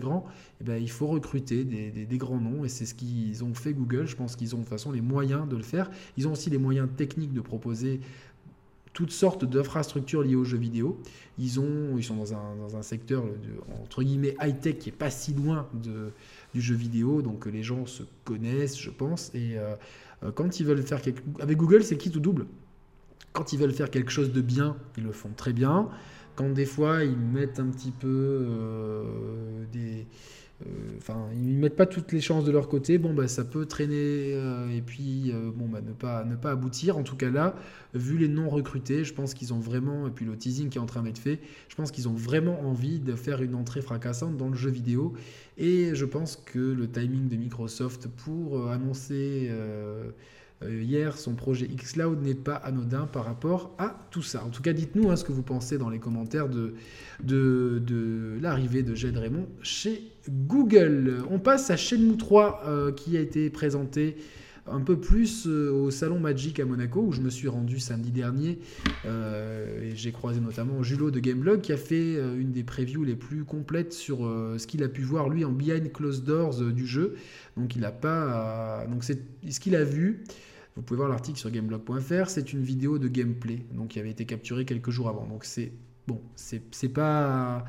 eh 0.61 0.65
ben, 0.65 0.83
il 0.83 0.91
faut 0.91 1.07
recruter 1.07 1.65
des, 1.65 2.19
grands 2.19 2.41
noms 2.41 2.65
et 2.65 2.69
c'est 2.69 2.87
ce 2.87 2.95
qu'ils 2.95 3.45
ont 3.45 3.55
fait 3.55 3.73
Google. 3.73 4.07
Je 4.07 4.17
pense 4.17 4.37
qu'ils 4.37 4.55
ont 4.55 4.59
de 4.59 4.63
toute 4.63 4.71
façon 4.71 4.93
les 4.93 5.01
moyens 5.01 5.49
de 5.49 5.57
le 5.57 5.63
faire. 5.63 5.91
Ils 6.17 6.29
ont 6.29 6.33
aussi 6.33 6.51
les 6.51 6.59
moyens 6.59 6.89
techniques 6.97 7.33
de 7.33 7.41
proposer 7.41 8.01
toutes 8.93 9.11
sortes 9.11 9.45
d'infrastructures 9.45 10.23
liées 10.23 10.37
aux 10.37 10.45
jeux 10.45 10.59
vidéo. 10.59 11.01
Ils, 11.39 11.59
ont, 11.59 11.97
ils 11.97 12.05
sont 12.05 12.17
dans 12.17 12.33
un, 12.77 12.83
secteur, 12.83 13.25
entre 13.83 14.05
guillemets, 14.05 14.37
high-tech 14.41 14.79
qui 14.79 14.91
est 14.91 14.93
pas 14.93 15.11
si 15.11 15.35
loin 15.35 15.69
de, 15.75 16.13
du 16.55 16.61
jeu 16.61 16.77
vidéo, 16.77 17.21
donc 17.21 17.47
les 17.47 17.65
gens 17.65 17.87
se 17.87 18.05
connaissent, 18.25 18.79
je 18.79 18.91
pense. 18.91 19.33
Et 19.35 19.57
quand 20.37 20.61
ils 20.61 20.67
veulent 20.67 20.83
faire 20.83 21.03
quelque... 21.03 21.23
Avec 21.41 21.57
Google, 21.57 21.83
c'est 21.83 21.97
qui 21.97 22.13
tout 22.13 22.21
double. 22.21 22.47
Quand 23.33 23.53
ils 23.53 23.59
veulent 23.59 23.73
faire 23.73 23.91
quelque 23.91 24.13
chose 24.13 24.33
de 24.33 24.41
bien, 24.41 24.77
ils 24.97 25.03
le 25.03 25.11
font 25.11 25.31
très 25.37 25.53
bien. 25.53 25.89
Quand 26.35 26.50
des 26.50 26.67
fois, 26.67 27.05
ils 27.05 27.17
mettent 27.17 27.61
un 27.61 27.69
petit 27.69 27.93
peu 27.93 28.47
des 29.73 30.07
euh, 30.62 30.97
enfin, 30.99 31.29
ils 31.35 31.57
mettent 31.57 31.75
pas 31.76 31.87
toutes 31.87 32.12
les 32.12 32.21
chances 32.21 32.45
de 32.45 32.53
leur 32.53 32.69
côté. 32.69 32.99
Bon, 32.99 33.12
bah, 33.12 33.26
ça 33.29 33.45
peut 33.45 33.67
traîner 33.67 34.35
euh, 34.35 34.69
et 34.71 34.83
puis 34.83 35.33
euh, 35.33 35.50
bon, 35.55 35.67
bah, 35.67 35.81
ne 35.81 35.93
pas 35.93 36.25
ne 36.25 36.37
pas 36.37 36.53
aboutir. 36.53 36.97
En 36.97 37.03
tout 37.03 37.17
cas 37.17 37.31
là, 37.31 37.57
vu 37.95 38.19
les 38.19 38.29
non 38.29 38.49
recrutés, 38.49 39.05
je 39.05 39.12
pense 39.14 39.35
qu'ils 39.35 39.53
ont 39.53 39.59
vraiment 39.59 40.07
et 40.07 40.11
puis 40.11 40.25
le 40.25 40.37
teasing 40.37 40.69
qui 40.69 40.79
est 40.79 40.81
en 40.81 40.87
train 40.87 41.03
d'être 41.03 41.19
fait, 41.19 41.41
je 41.69 41.75
pense 41.75 41.91
qu'ils 41.91 42.09
ont 42.09 42.14
vraiment 42.14 42.61
envie 42.61 43.00
de 43.00 43.14
faire 43.14 43.43
une 43.43 43.55
entrée 43.55 43.83
fracassante 43.83 44.37
dans 44.37 44.49
le 44.49 44.57
jeu 44.57 44.71
vidéo. 44.71 45.14
Et 45.59 45.95
je 45.95 46.05
pense 46.05 46.37
que 46.37 46.59
le 46.59 46.88
timing 46.88 47.29
de 47.29 47.37
Microsoft 47.37 48.09
pour 48.09 48.71
annoncer 48.71 49.49
euh, 49.50 50.11
hier, 50.63 51.19
son 51.19 51.35
projet 51.35 51.67
xCloud 51.67 52.23
n'est 52.23 52.35
pas 52.35 52.55
anodin 52.55 53.07
par 53.07 53.25
rapport 53.25 53.75
à 53.79 54.07
tout 54.11 54.23
ça. 54.23 54.45
En 54.45 54.49
tout 54.49 54.63
cas, 54.63 54.73
dites-nous 54.73 55.11
hein, 55.11 55.17
ce 55.17 55.25
que 55.25 55.33
vous 55.33 55.43
pensez 55.43 55.79
dans 55.79 55.91
les 55.91 55.99
commentaires 55.99 56.49
de, 56.49 56.75
de, 57.23 58.39
l'arrivée 58.41 58.83
de 58.83 58.95
Jed 58.95 59.17
Raymond 59.17 59.47
chez 59.63 60.13
Google. 60.29 61.23
On 61.31 61.39
passe 61.39 61.71
à 61.71 61.77
Shenmue 61.77 62.17
3 62.17 62.63
euh, 62.67 62.93
qui 62.93 63.17
a 63.17 63.21
été 63.21 63.51
présenté 63.51 64.17
un 64.66 64.80
peu 64.80 64.99
plus 64.99 65.47
euh, 65.47 65.71
au 65.71 65.90
Salon 65.90 66.18
Magic 66.18 66.61
à 66.61 66.64
Monaco, 66.64 67.02
où 67.02 67.12
je 67.12 67.21
me 67.21 67.30
suis 67.30 67.49
rendu 67.49 67.78
samedi 67.78 68.11
dernier. 68.11 68.59
et 69.04 69.94
j'ai 69.94 70.12
croisé 70.12 70.40
notamment 70.40 70.83
Julot 70.83 71.11
de 71.11 71.21
Gameblog, 71.21 71.61
qui 71.61 71.73
a 71.73 71.76
fait 71.76 72.14
une 72.14 72.52
des 72.52 72.64
previews 72.64 73.04
les 73.04 73.16
plus 73.16 73.44
complètes 73.44 73.92
sur 73.92 74.18
ce 74.18 74.66
qu'il 74.66 74.83
a 74.83 74.88
pu 74.88 75.02
voir, 75.02 75.28
lui, 75.28 75.44
en 75.44 75.52
behind 75.52 75.92
closed 75.92 76.25
doors 76.25 76.61
du 76.61 76.87
jeu. 76.87 77.16
Donc, 77.56 77.76
il 77.76 77.83
n'a 77.83 77.92
pas. 77.92 78.87
donc, 78.90 79.04
c'est 79.04 79.21
ce 79.49 79.61
qu'il 79.61 79.76
a 79.76 79.85
vu. 79.85 80.25
Vous 80.76 80.83
pouvez 80.83 80.99
voir 80.99 81.09
l'article 81.09 81.38
sur 81.38 81.50
gameblog.fr. 81.50 82.28
C'est 82.28 82.52
une 82.52 82.62
vidéo 82.62 82.99
de 82.99 83.09
gameplay, 83.09 83.64
donc 83.73 83.88
qui 83.88 84.00
avait 84.00 84.11
été 84.11 84.25
capturée 84.25 84.64
quelques 84.64 84.90
jours 84.90 85.09
avant. 85.09 85.26
Donc 85.26 85.44
c'est 85.44 85.73
bon, 86.06 86.21
c'est 86.35 86.88
pas 86.88 87.64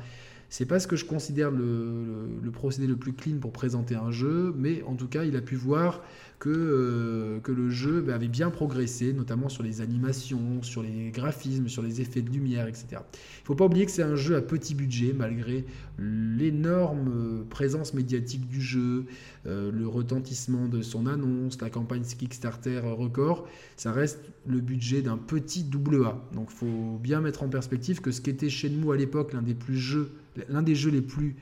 c'est 0.48 0.66
pas 0.66 0.78
ce 0.78 0.86
que 0.86 0.96
je 0.96 1.04
considère 1.04 1.50
le, 1.50 2.50
procédé 2.52 2.86
le 2.86 2.96
plus 2.96 3.12
clean 3.12 3.38
pour 3.38 3.52
présenter 3.52 3.94
un 3.94 4.10
jeu, 4.10 4.54
mais 4.56 4.82
en 4.84 4.94
tout 4.94 5.08
cas, 5.08 5.24
il 5.24 5.36
a 5.36 5.42
pu 5.42 5.56
voir 5.56 6.02
que, 6.38 6.50
euh, 6.50 7.40
le 7.46 7.70
jeu 7.70 8.02
bah, 8.02 8.14
avait 8.14 8.28
bien 8.28 8.50
progressé, 8.50 9.12
notamment 9.12 9.48
sur 9.48 9.62
les 9.62 9.80
animations, 9.80 10.62
sur 10.62 10.82
les 10.82 11.10
graphismes, 11.10 11.68
sur 11.68 11.82
les 11.82 12.00
effets 12.00 12.22
de 12.22 12.30
lumière, 12.30 12.66
etc. 12.66 12.86
Il 12.90 12.94
ne 12.94 13.44
faut 13.44 13.54
pas 13.54 13.64
oublier 13.64 13.86
que 13.86 13.92
c'est 13.92 14.02
un 14.02 14.16
jeu 14.16 14.36
à 14.36 14.42
petit 14.42 14.74
budget, 14.74 15.14
malgré 15.16 15.64
l'énorme 15.98 17.44
présence 17.48 17.94
médiatique 17.94 18.46
du 18.48 18.60
jeu, 18.60 19.06
euh, 19.46 19.70
le 19.72 19.86
retentissement 19.86 20.68
de 20.68 20.82
son 20.82 21.06
annonce, 21.06 21.60
la 21.60 21.70
campagne 21.70 22.02
Kickstarter 22.02 22.80
record, 22.80 23.46
ça 23.76 23.92
reste 23.92 24.20
le 24.46 24.60
budget 24.60 25.02
d'un 25.02 25.18
petit 25.18 25.64
double 25.64 26.04
A. 26.04 26.20
Donc 26.34 26.48
il 26.50 26.56
faut 26.56 26.98
bien 27.02 27.20
mettre 27.20 27.42
en 27.42 27.48
perspective 27.48 28.00
que 28.00 28.10
ce 28.10 28.20
qu'était 28.20 28.48
Shenmue 28.48 28.92
à 28.92 28.96
l'époque, 28.96 29.32
l'un 29.32 29.42
des 29.42 29.54
plus 29.54 29.76
jeux, 29.76 30.10
l'un 30.48 30.62
des 30.62 30.74
jeux 30.74 30.90
les 30.90 31.02
plus 31.02 31.36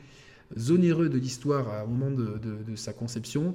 onéreux 0.70 1.08
de 1.08 1.18
l'histoire 1.18 1.84
au 1.84 1.88
moment 1.88 2.10
de, 2.10 2.76
sa 2.76 2.92
conception, 2.92 3.54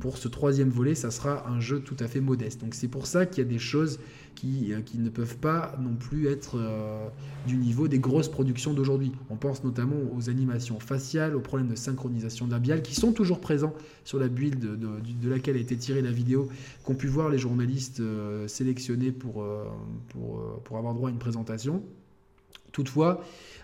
pour 0.00 0.16
ce 0.16 0.28
troisième 0.28 0.70
volet, 0.70 0.94
ça 0.94 1.10
sera 1.10 1.48
un 1.48 1.60
jeu 1.60 1.80
tout 1.80 1.96
à 2.00 2.08
fait 2.08 2.20
modeste. 2.20 2.60
Donc 2.60 2.74
c'est 2.74 2.88
pour 2.88 3.06
ça 3.06 3.26
qu'il 3.26 3.44
y 3.44 3.46
a 3.46 3.50
des 3.50 3.58
choses 3.58 3.98
qui, 4.34 4.72
euh, 4.72 4.80
qui, 4.80 4.98
ne 4.98 5.10
peuvent 5.10 5.36
pas 5.36 5.76
non 5.80 5.94
plus 5.94 6.28
être 6.28 6.56
euh, 6.56 7.08
du 7.46 7.56
niveau 7.56 7.88
des 7.88 7.98
grosses 7.98 8.28
productions 8.28 8.72
d'aujourd'hui. 8.72 9.12
On 9.28 9.36
pense 9.36 9.64
notamment 9.64 9.96
aux 10.16 10.30
animations 10.30 10.80
faciales, 10.80 11.36
aux 11.36 11.40
problèmes 11.40 11.68
de 11.68 11.74
synchronisation 11.74 12.46
labiale 12.46 12.80
qui 12.80 12.94
sont 12.94 13.12
toujours 13.12 13.40
présents 13.40 13.74
sur 14.04 14.18
la 14.18 14.28
build 14.28 14.58
de, 14.60 15.28
laquelle 15.28 15.56
a 15.56 15.60
été 15.60 15.76
tirée 15.76 16.00
la 16.00 16.12
vidéo, 16.12 16.48
qu'ont 16.84 16.94
pu 16.94 17.08
voir 17.08 17.28
les 17.28 17.38
journalistes 17.38 18.00
euh, 18.00 18.48
sélectionnés 18.48 19.12
pour, 19.12 19.44
pour, 20.08 20.62
pour 20.64 20.78
avoir 20.78 20.94
droit 20.94 21.10
à 21.10 21.12
une 21.12 21.18
présentation. 21.18 21.82
Toutefois, 22.72 23.22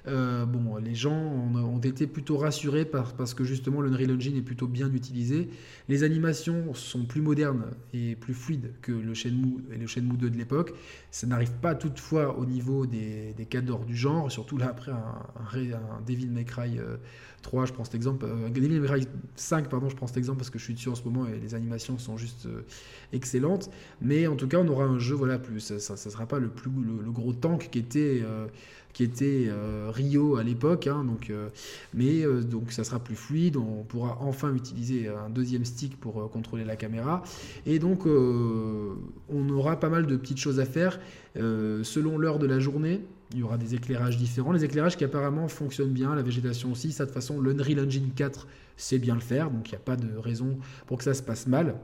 euh, 0.08 0.46
bon, 0.46 0.76
les 0.76 0.94
gens 0.94 1.12
ont, 1.12 1.78
été 1.78 2.08
plutôt 2.08 2.36
rassurés 2.36 2.84
parce 2.84 3.34
que 3.34 3.44
justement 3.44 3.80
l'Unreal 3.80 4.10
Engine 4.10 4.36
est 4.36 4.42
plutôt 4.42 4.66
bien 4.66 4.92
utilisé. 4.92 5.48
Les 5.88 6.02
animations 6.02 6.74
sont 6.74 7.04
plus 7.04 7.20
modernes 7.20 7.66
et 7.94 8.16
plus 8.16 8.34
fluides 8.34 8.72
que 8.82 8.90
le 8.90 9.14
Shenmue 9.14 9.58
et 9.72 9.78
le 9.78 9.86
Shenmue 9.86 10.16
2 10.16 10.30
de 10.30 10.36
l'époque. 10.36 10.74
Ça 11.12 11.28
n'arrive 11.28 11.52
pas 11.52 11.76
toutefois 11.76 12.36
au 12.36 12.46
niveau 12.46 12.86
des, 12.86 13.32
des 13.36 13.46
cadres 13.46 13.84
du 13.84 13.96
genre, 13.96 14.30
surtout 14.30 14.58
là 14.58 14.68
après 14.70 14.90
un, 14.90 14.96
un, 14.96 16.00
Devil 16.04 16.30
May 16.30 16.44
Cry 16.44 16.80
3, 17.42 17.62
euh, 17.62 17.66
je 17.66 17.72
prends 17.72 17.84
cet 17.84 17.94
exemple, 17.94 18.26
euh, 18.26 18.48
Devil 18.48 18.80
May 18.80 18.86
Cry 18.86 19.06
5, 19.36 19.68
pardon, 19.68 19.88
je 19.88 19.94
prends 19.94 20.08
cet 20.08 20.16
exemple 20.16 20.38
parce 20.38 20.50
que 20.50 20.58
je 20.58 20.64
suis 20.64 20.74
dessus 20.74 20.88
en 20.88 20.96
ce 20.96 21.04
moment 21.04 21.26
et 21.28 21.38
les 21.38 21.54
animations 21.54 21.96
sont 21.98 22.16
juste 22.16 22.48
excellentes. 23.12 23.70
Mais 24.02 24.26
en 24.26 24.34
tout 24.34 24.48
cas, 24.48 24.58
on 24.58 24.68
aura 24.68 24.84
un 24.84 24.98
jeu, 24.98 25.14
voilà, 25.14 25.38
plus, 25.38 25.60
ça 25.78 25.92
ne 25.92 25.98
sera 25.98 26.26
pas 26.26 26.40
le, 26.40 26.48
plus, 26.48 26.70
le, 26.70 27.10
gros 27.12 27.32
tank 27.32 27.68
qui 27.70 27.78
était 27.78 28.22
qui 28.98 29.04
était 29.04 29.46
euh, 29.46 29.92
Rio 29.94 30.38
à 30.38 30.42
l'époque. 30.42 30.88
Hein, 30.88 31.04
donc, 31.04 31.30
euh, 31.30 31.50
mais 31.94 32.26
euh, 32.26 32.42
donc 32.42 32.72
ça 32.72 32.82
sera 32.82 32.98
plus 32.98 33.14
fluide. 33.14 33.56
On 33.56 33.84
pourra 33.84 34.18
enfin 34.20 34.52
utiliser 34.52 35.06
un 35.06 35.30
deuxième 35.30 35.64
stick 35.64 35.96
pour 36.00 36.28
contrôler 36.32 36.64
la 36.64 36.74
caméra. 36.74 37.22
Et 37.64 37.78
donc 37.78 38.06
on 38.06 39.48
aura 39.50 39.78
pas 39.78 39.88
mal 39.88 40.06
de 40.08 40.16
petites 40.16 40.38
choses 40.38 40.58
à 40.58 40.64
faire 40.64 40.98
selon 41.36 42.18
l'heure 42.18 42.40
de 42.40 42.46
la 42.46 42.58
journée. 42.58 43.00
Il 43.34 43.38
y 43.38 43.42
aura 43.44 43.56
des 43.56 43.76
éclairages 43.76 44.16
différents, 44.16 44.50
les 44.50 44.64
éclairages 44.64 44.96
qui 44.96 45.04
apparemment 45.04 45.46
fonctionnent 45.46 45.92
bien, 45.92 46.16
la 46.16 46.22
végétation 46.22 46.72
aussi. 46.72 46.90
Ça 46.90 47.04
de 47.04 47.10
toute 47.10 47.14
façon, 47.14 47.40
l'Unreal 47.40 47.86
Engine 47.86 48.10
4 48.16 48.48
sait 48.76 48.98
bien 48.98 49.14
le 49.14 49.20
faire, 49.20 49.50
donc 49.50 49.68
il 49.68 49.72
n'y 49.72 49.76
a 49.76 49.80
pas 49.80 49.96
de 49.96 50.16
raison 50.16 50.58
pour 50.86 50.98
que 50.98 51.04
ça 51.04 51.14
se 51.14 51.22
passe 51.22 51.46
mal. 51.46 51.76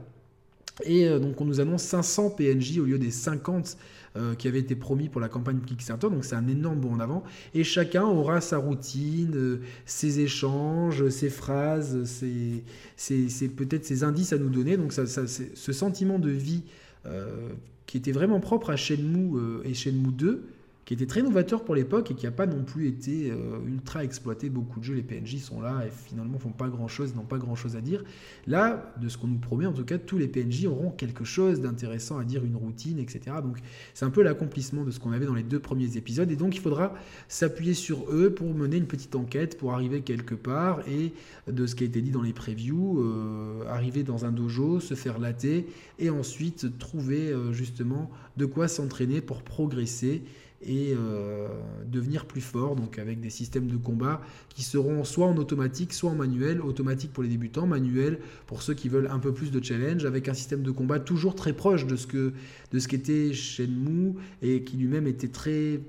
Et 0.83 1.07
donc 1.19 1.39
on 1.39 1.45
nous 1.45 1.61
annonce 1.61 1.83
500 1.83 2.31
PNJ 2.31 2.79
au 2.79 2.85
lieu 2.85 2.99
des 2.99 3.11
50 3.11 3.77
euh, 4.17 4.33
qui 4.33 4.47
avait 4.47 4.59
été 4.59 4.75
promis 4.75 5.09
pour 5.09 5.19
la 5.19 5.27
campagne 5.27 5.59
Kickstarter. 5.59 6.09
Donc 6.09 6.23
c'est 6.23 6.35
un 6.35 6.47
énorme 6.47 6.79
bond 6.79 6.93
en 6.93 7.01
avant. 7.01 7.25
Et 7.53 7.65
chacun 7.65 8.05
aura 8.05 8.39
sa 8.39 8.57
routine, 8.57 9.33
euh, 9.35 9.59
ses 9.85 10.21
échanges, 10.21 11.09
ses 11.09 11.29
phrases, 11.29 12.05
ses, 12.05 13.47
peut-être 13.49 13.83
ses 13.83 14.05
indices 14.05 14.31
à 14.31 14.37
nous 14.37 14.47
donner. 14.47 14.77
Donc 14.77 14.93
ça, 14.93 15.05
ce 15.05 15.73
sentiment 15.73 16.17
de 16.17 16.29
vie 16.29 16.63
euh, 17.05 17.49
qui 17.87 17.97
était 17.97 18.13
vraiment 18.13 18.39
propre 18.39 18.69
à 18.69 18.77
Shenmue 18.77 19.61
et 19.65 19.73
Shenmue 19.73 20.13
2 20.13 20.47
qui 20.85 20.93
était 20.93 21.07
très 21.07 21.23
novateur 21.23 21.63
pour 21.63 21.73
l'époque 21.73 22.11
et 22.11 22.13
qui 22.13 22.25
n'a 22.25 22.31
pas 22.31 22.45
non 22.45 22.63
plus 22.63 22.87
été 22.87 23.31
euh, 23.31 23.57
ultra 23.67 24.03
exploité. 24.03 24.49
Beaucoup 24.49 24.79
de 24.79 24.85
jeux, 24.85 24.93
les 24.93 25.01
PNJ 25.01 25.37
sont 25.37 25.59
là 25.59 25.83
et 25.85 25.89
finalement 25.89 26.37
font 26.37 26.51
pas 26.51 26.69
grand 26.69 26.87
chose, 26.87 27.15
n'ont 27.15 27.23
pas 27.23 27.39
grand 27.39 27.55
chose 27.55 27.75
à 27.75 27.81
dire. 27.81 28.03
Là, 28.45 28.93
de 29.01 29.09
ce 29.09 29.17
qu'on 29.17 29.27
nous 29.27 29.39
promet, 29.39 29.65
en 29.65 29.73
tout 29.73 29.83
cas, 29.83 29.97
tous 29.97 30.19
les 30.19 30.27
PNJ 30.27 30.65
auront 30.67 30.91
quelque 30.91 31.23
chose 31.23 31.59
d'intéressant 31.59 32.19
à 32.19 32.23
dire, 32.23 32.45
une 32.45 32.55
routine, 32.55 32.99
etc. 32.99 33.37
Donc 33.43 33.57
c'est 33.95 34.05
un 34.05 34.11
peu 34.11 34.21
l'accomplissement 34.21 34.83
de 34.83 34.91
ce 34.91 34.99
qu'on 34.99 35.11
avait 35.11 35.25
dans 35.25 35.33
les 35.33 35.43
deux 35.43 35.59
premiers 35.59 35.97
épisodes 35.97 36.29
et 36.31 36.35
donc 36.35 36.55
il 36.55 36.61
faudra 36.61 36.93
s'appuyer 37.27 37.73
sur 37.73 38.05
eux 38.11 38.29
pour 38.29 38.53
mener 38.53 38.77
une 38.77 38.87
petite 38.87 39.15
enquête, 39.15 39.57
pour 39.57 39.73
arriver 39.73 40.01
quelque 40.01 40.35
part 40.35 40.81
et 40.87 41.13
de 41.51 41.65
ce 41.65 41.73
qui 41.73 41.83
a 41.83 41.87
été 41.87 42.01
dit 42.01 42.11
dans 42.11 42.21
les 42.21 42.33
previews, 42.33 43.01
euh, 43.01 43.67
arriver 43.67 44.03
dans 44.03 44.25
un 44.25 44.31
dojo, 44.31 44.79
se 44.79 44.93
faire 44.93 45.17
latter 45.17 45.67
et 45.97 46.11
ensuite 46.11 46.77
trouver 46.77 47.31
euh, 47.31 47.53
justement 47.53 48.11
de 48.37 48.45
quoi 48.45 48.67
s'entraîner 48.67 49.21
pour 49.21 49.41
progresser 49.41 50.21
et 50.65 50.93
euh, 50.97 51.47
devenir 51.85 52.25
plus 52.25 52.41
fort, 52.41 52.75
donc 52.75 52.99
avec 52.99 53.19
des 53.19 53.29
systèmes 53.29 53.67
de 53.67 53.77
combat 53.77 54.21
qui 54.49 54.63
seront 54.63 55.03
soit 55.03 55.27
en 55.27 55.37
automatique, 55.37 55.93
soit 55.93 56.09
en 56.09 56.15
manuel, 56.15 56.61
automatique 56.61 57.13
pour 57.13 57.23
les 57.23 57.29
débutants, 57.29 57.67
manuel 57.67 58.19
pour 58.47 58.61
ceux 58.61 58.73
qui 58.73 58.89
veulent 58.89 59.09
un 59.11 59.19
peu 59.19 59.33
plus 59.33 59.51
de 59.51 59.63
challenge, 59.63 60.05
avec 60.05 60.27
un 60.27 60.33
système 60.33 60.63
de 60.63 60.71
combat 60.71 60.99
toujours 60.99 61.35
très 61.35 61.53
proche 61.53 61.85
de 61.85 61.95
ce 61.95 62.07
que 62.07 62.33
de 62.71 62.79
ce 62.79 62.87
qu'était 62.87 63.33
Shenmue 63.33 64.15
et 64.41 64.63
qui 64.63 64.77
lui-même 64.77 65.07
était 65.07 65.27
très 65.27 65.81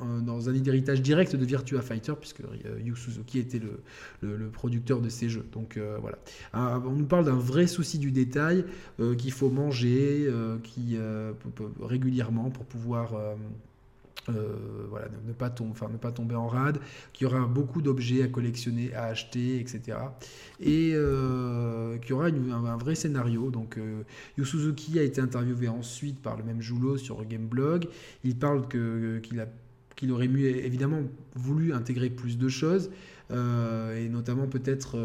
euh, 0.00 0.20
dans 0.20 0.48
un 0.48 0.54
héritage 0.54 1.02
direct 1.02 1.34
de 1.34 1.44
Virtua 1.44 1.82
Fighter, 1.82 2.12
puisque 2.18 2.40
euh, 2.40 2.80
Yu 2.84 2.94
Suzuki 2.94 3.40
était 3.40 3.58
le, 3.58 4.36
le, 4.36 4.48
producteur 4.48 5.00
de 5.00 5.08
ces 5.08 5.28
jeux. 5.28 5.44
Donc 5.52 5.78
voilà. 6.00 6.18
Ah, 6.52 6.80
on 6.86 6.92
nous 6.92 7.06
parle 7.06 7.24
d'un 7.24 7.36
vrai 7.36 7.66
souci 7.66 7.98
du 7.98 8.12
détail 8.12 8.64
qu'il 9.18 9.32
faut 9.32 9.50
manger 9.50 10.30
qui, 10.62 10.96
régulièrement 11.80 12.50
pour 12.50 12.64
pouvoir 12.64 13.14
euh, 14.30 14.86
voilà, 14.88 15.08
ne, 15.26 15.32
pas 15.32 15.50
tomber, 15.50 15.70
enfin, 15.70 15.88
ne 15.90 15.96
pas 15.96 16.12
tomber 16.12 16.34
en 16.34 16.46
rade, 16.46 16.78
qu'il 17.12 17.26
y 17.26 17.30
aura 17.30 17.46
beaucoup 17.46 17.82
d'objets 17.82 18.22
à 18.22 18.28
collectionner, 18.28 18.94
à 18.94 19.04
acheter, 19.04 19.60
etc. 19.60 19.98
Et 20.60 20.92
euh, 20.94 21.98
qu'il 21.98 22.10
y 22.10 22.12
aura 22.12 22.26
un, 22.26 22.76
vrai 22.76 22.94
scénario. 22.94 23.50
Donc, 23.50 23.78
euh, 23.78 24.02
a 24.38 25.02
été 25.02 25.20
interviewé 25.20 25.68
ensuite 25.68 26.20
par 26.20 26.36
le 26.36 26.44
même 26.44 26.60
Joulot 26.60 26.96
sur 26.96 27.24
Gameblog. 27.24 27.88
Il 28.24 28.36
parle 28.36 28.66
que, 28.68 29.18
qu'il, 29.18 29.40
a, 29.40 29.46
qu'il 29.96 30.10
aurait 30.12 30.26
évidemment 30.26 31.02
voulu 31.34 31.72
intégrer 31.72 32.10
plus 32.10 32.38
de 32.38 32.48
choses, 32.48 32.90
et 33.30 34.08
notamment 34.08 34.46
peut-être 34.46 34.98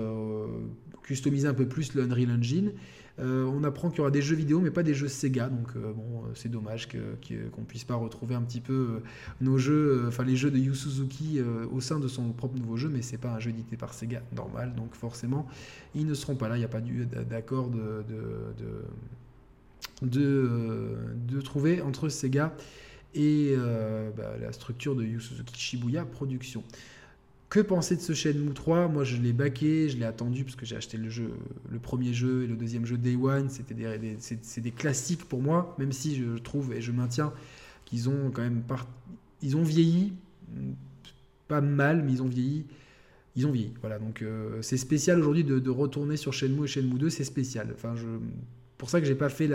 customiser 1.03 1.47
un 1.47 1.53
peu 1.53 1.67
plus 1.67 1.93
le 1.93 2.03
Unreal 2.03 2.31
Engine. 2.31 2.71
On 3.19 3.63
apprend 3.63 3.89
qu'il 3.89 3.99
y 3.99 4.01
aura 4.01 4.11
des 4.11 4.21
jeux 4.21 4.35
vidéo, 4.35 4.59
mais 4.59 4.71
pas 4.71 4.83
des 4.83 4.93
jeux 4.93 5.07
Sega. 5.07 5.49
Donc 5.49 5.77
bon, 5.77 6.23
c'est 6.35 6.49
dommage 6.49 6.87
qu'on 6.87 6.97
ne 6.97 7.65
puisse 7.65 7.83
pas 7.83 7.95
retrouver 7.95 8.35
un 8.35 8.41
petit 8.41 8.61
peu 8.61 9.01
nos 9.41 9.57
jeux, 9.57 10.05
enfin 10.07 10.23
les 10.23 10.35
jeux 10.35 10.51
de 10.51 10.57
Yu 10.57 10.73
Suzuki 10.73 11.39
au 11.71 11.79
sein 11.79 11.99
de 11.99 12.07
son 12.07 12.31
propre 12.31 12.57
nouveau 12.57 12.77
jeu, 12.77 12.89
mais 12.89 13.01
c'est 13.01 13.17
pas 13.17 13.33
un 13.33 13.39
jeu 13.39 13.51
édité 13.51 13.77
par 13.77 13.93
Sega 13.93 14.21
normal. 14.35 14.73
Donc 14.75 14.95
forcément, 14.95 15.47
ils 15.93 16.07
ne 16.07 16.13
seront 16.13 16.35
pas 16.35 16.49
là. 16.49 16.55
Il 16.55 16.59
n'y 16.59 16.65
a 16.65 16.69
pas 16.69 16.81
d'accord 16.81 17.69
de, 17.69 18.03
trouver 21.43 21.81
entre 21.81 22.09
Sega 22.09 22.55
et 23.13 23.55
bah, 24.17 24.37
la 24.41 24.51
structure 24.51 24.95
de 24.95 25.03
Yu 25.03 25.21
Suzuki 25.21 25.59
Shibuya 25.59 26.05
Production. 26.05 26.63
Que 27.53 27.59
penser 27.59 27.95
de 27.95 28.01
ce 28.01 28.13
Shenmue 28.13 28.51
3 28.51 28.87
Moi, 28.87 29.03
je 29.03 29.15
l'ai 29.17 29.31
baqué, 29.31 29.87
je 29.87 29.95
l'ai 29.95 30.05
attendu 30.05 30.43
parce 30.43 30.55
que 30.55 30.65
j'ai 30.65 30.75
acheté 30.75 30.97
le 30.97 31.07
jeu, 31.07 31.29
le 31.69 31.77
premier 31.77 32.11
jeu 32.11 32.45
et 32.45 32.47
le 32.47 32.55
deuxième 32.55 32.87
jeu 32.87 32.97
Day 32.97 33.15
One. 33.15 33.47
C'était 33.47 33.75
des, 33.75 34.15
c'est, 34.17 34.59
des 34.59 34.71
classiques 34.71 35.25
pour 35.25 35.39
moi, 35.39 35.75
même 35.77 35.91
si 35.91 36.15
je 36.15 36.39
trouve 36.39 36.73
et 36.73 36.81
je 36.81 36.91
maintiens 36.91 37.31
qu'ils 37.85 38.09
ont 38.09 38.31
quand 38.31 38.41
même 38.41 38.63
ils 39.43 39.55
ont 39.55 39.61
vieilli, 39.61 40.13
pas 41.47 41.61
mal, 41.61 42.01
mais 42.03 42.13
ils 42.13 42.23
ont 42.23 42.27
vieilli. 42.27 42.65
Ils 43.35 43.45
ont 43.45 43.51
vieilli. 43.51 43.75
Voilà, 43.81 43.99
donc 43.99 44.23
euh, 44.23 44.59
c'est 44.63 44.77
spécial 44.77 45.19
aujourd'hui 45.19 45.43
de, 45.43 45.59
de, 45.59 45.69
retourner 45.69 46.17
sur 46.17 46.33
Shenmue 46.33 46.63
et 46.63 46.67
Shenmue 46.67 46.97
2, 46.97 47.11
c'est 47.11 47.23
spécial. 47.23 47.69
Enfin, 47.75 47.95
je, 47.95 48.07
pour 48.83 48.89
ça 48.89 48.99
que 48.99 49.07
j'ai 49.07 49.15
pas 49.15 49.29
fait 49.29 49.49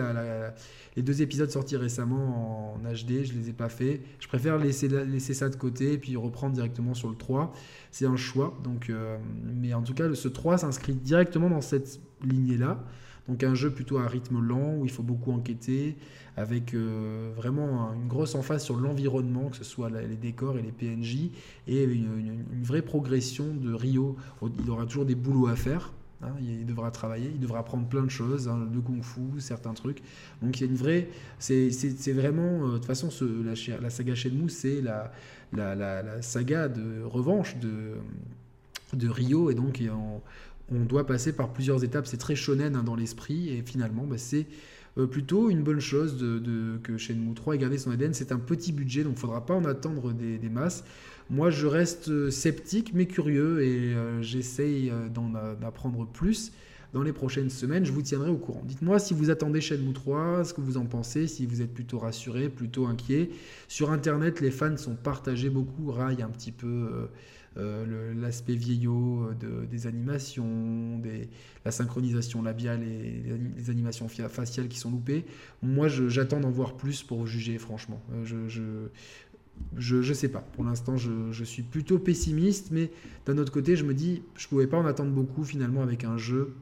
les 0.97 1.03
deux 1.03 1.21
épisodes 1.21 1.51
sortis 1.51 1.77
récemment 1.77 2.77
en 2.77 2.79
HD, 2.79 3.25
je 3.25 3.35
les 3.35 3.51
ai 3.51 3.53
pas 3.53 3.69
fait. 3.69 4.01
Je 4.21 4.27
préfère 4.27 4.57
laisser, 4.57 4.89
laisser 4.89 5.35
ça 5.35 5.51
de 5.51 5.55
côté 5.55 5.93
et 5.93 5.99
puis 5.99 6.17
reprendre 6.17 6.55
directement 6.55 6.95
sur 6.95 7.11
le 7.11 7.15
3. 7.15 7.53
C'est 7.91 8.07
un 8.07 8.17
choix. 8.17 8.59
Donc, 8.65 8.89
euh, 8.89 9.19
mais 9.55 9.75
en 9.75 9.83
tout 9.83 9.93
cas, 9.93 10.15
ce 10.15 10.29
3 10.29 10.57
s'inscrit 10.57 10.95
directement 10.95 11.51
dans 11.51 11.61
cette 11.61 12.01
lignée-là. 12.25 12.83
Donc 13.29 13.45
un 13.45 13.55
jeu 13.55 13.71
plutôt 13.71 13.99
à 13.99 14.09
rythme 14.09 14.41
lent 14.41 14.77
où 14.79 14.87
il 14.87 14.91
faut 14.91 15.03
beaucoup 15.03 15.31
enquêter, 15.33 15.99
avec 16.39 16.73
euh, 16.73 17.31
vraiment 17.37 17.93
une 17.93 18.09
grosse 18.09 18.35
emphase 18.35 18.65
sur 18.65 18.79
l'environnement, 18.79 19.51
que 19.51 19.59
ce 19.59 19.65
soit 19.65 19.91
les 19.91 20.17
décors 20.17 20.57
et 20.57 20.63
les 20.63 20.73
PNJ, 20.73 21.29
et 21.67 21.85
une, 21.85 22.45
une 22.51 22.63
vraie 22.63 22.81
progression 22.81 23.45
de 23.55 23.75
Rio. 23.75 24.17
Il 24.65 24.71
aura 24.71 24.87
toujours 24.87 25.05
des 25.05 25.15
boulots 25.15 25.49
à 25.49 25.57
faire, 25.57 25.93
Hein, 26.21 26.33
il 26.41 26.67
devra 26.67 26.91
travailler, 26.91 27.31
il 27.33 27.39
devra 27.39 27.61
apprendre 27.61 27.87
plein 27.87 28.03
de 28.03 28.11
choses, 28.11 28.49
hein, 28.49 28.69
le 28.75 28.81
kung 28.81 29.05
fu, 29.05 29.21
certains 29.39 29.73
trucs. 29.73 30.03
Donc 30.43 30.59
il 30.59 30.65
y 30.65 30.67
a 30.67 30.71
une 30.71 30.77
vraie. 30.77 31.09
C'est 31.39 31.71
vraiment. 32.13 32.67
Euh, 32.67 32.73
de 32.73 32.77
toute 32.79 32.87
façon, 32.87 33.09
ce, 33.11 33.25
la, 33.25 33.79
la, 33.81 33.91
saga 33.91 34.17
Shenmue, 34.17 34.49
c'est 34.49 34.81
la, 34.81 35.13
la, 35.53 35.77
la, 35.77 36.21
saga 36.21 36.67
de 36.67 37.03
revanche 37.05 37.57
de, 37.59 37.95
de 38.95 39.09
Rio. 39.09 39.51
Et 39.51 39.55
donc 39.55 39.81
on, 40.73 40.85
doit 40.85 41.07
passer 41.07 41.33
par 41.33 41.53
plusieurs 41.53 41.85
étapes. 41.85 42.09
C'est 42.09 42.17
très 42.17 42.35
shonen 42.35 42.75
hein, 42.75 42.83
dans 42.83 42.97
l'esprit. 42.97 43.51
Et 43.51 43.63
finalement, 43.63 44.05
bah, 44.05 44.19
c'est 44.19 44.47
euh, 44.99 45.07
plutôt 45.07 45.51
une 45.51 45.63
bonne 45.63 45.81
chose 45.81 46.19
de, 46.19 46.81
que 46.83 46.99
Shenmue 46.99 47.33
3 47.33 47.55
ait 47.55 47.59
gardé 47.59 47.79
son 47.79 47.93
ADN. 47.93 48.13
C'est 48.13 48.33
un 48.33 48.41
petit 48.41 48.73
budget, 48.73 49.05
donc 49.05 49.13
il 49.13 49.17
ne 49.17 49.21
faudra 49.21 49.47
pas 49.47 49.55
en 49.55 49.65
attendre 49.67 50.13
des 50.13 50.49
masses. 50.49 50.83
Moi, 51.31 51.51
je 51.51 51.67
reste 51.67 52.09
euh, 52.09 52.31
sceptique 52.31 52.93
mais 52.95 53.07
curieux 53.07 53.63
et 53.63 53.95
euh, 53.95 54.23
j'essaye 54.23 54.91
euh, 54.91 55.09
d'en 55.09 55.35
apprendre 55.63 56.07
plus 56.07 56.53
dans 56.95 57.03
les 57.03 57.13
prochaines 57.13 57.51
semaines. 57.51 57.85
Je 57.85 57.93
vous 57.93 58.01
tiendrai 58.01 58.31
au 58.31 58.39
courant. 58.39 58.63
Dites-moi 58.65 58.99
si 58.99 59.13
vous 59.13 59.29
attendez 59.29 59.61
Shenmue 59.61 59.93
3, 59.93 60.45
ce 60.47 60.55
que 60.55 60.63
vous 60.63 60.79
en 60.79 60.87
pensez, 60.87 61.27
si 61.27 61.45
vous 61.45 61.61
êtes 61.61 61.75
plutôt 61.75 61.99
rassuré, 61.99 62.49
plutôt 62.49 62.87
inquiet. 62.87 63.29
Sur 63.69 63.91
Internet, 63.91 64.41
les 64.41 64.51
fans 64.51 64.79
sont 64.79 64.95
partagés 64.95 65.51
beaucoup, 65.51 65.91
raillent 65.91 66.23
un 66.23 66.31
petit 66.31 66.53
peu 66.53 67.09
l'aspect 68.17 68.55
vieillot 68.55 69.33
des 69.69 69.87
animations, 69.87 71.03
la 71.65 71.73
synchronisation 71.73 72.41
labiale 72.41 72.83
et 72.83 73.23
les, 73.57 73.69
animations 73.69 74.09
faciales 74.09 74.69
qui 74.69 74.79
sont 74.79 74.91
loupées. 74.91 75.27
Moi, 75.61 75.89
j'attends 75.89 76.41
d'en 76.41 76.51
voir 76.51 76.75
plus 76.75 77.03
pour 77.03 77.27
juger, 77.27 77.59
franchement. 77.59 78.01
je 78.25 78.89
ne 79.97 80.15
sais 80.15 80.29
pas. 80.29 80.45
Pour 80.55 80.65
l'instant, 80.65 80.97
je, 80.97 81.45
suis 81.45 81.63
plutôt 81.63 81.99
pessimiste, 81.99 82.69
mais 82.71 82.91
d'un 83.27 83.39
autre 83.39 83.53
côté, 83.53 83.77
je 83.77 83.85
me 83.85 83.95
dis, 83.95 84.23
je 84.37 84.47
ne 84.47 84.49
pouvais 84.49 84.67
pas 84.67 84.79
en 84.79 84.87
attendre 84.87 85.11
beaucoup 85.11 85.45
finalement 85.45 85.83
avec 85.83 86.05
un 86.05 86.17
jeu 86.17 86.55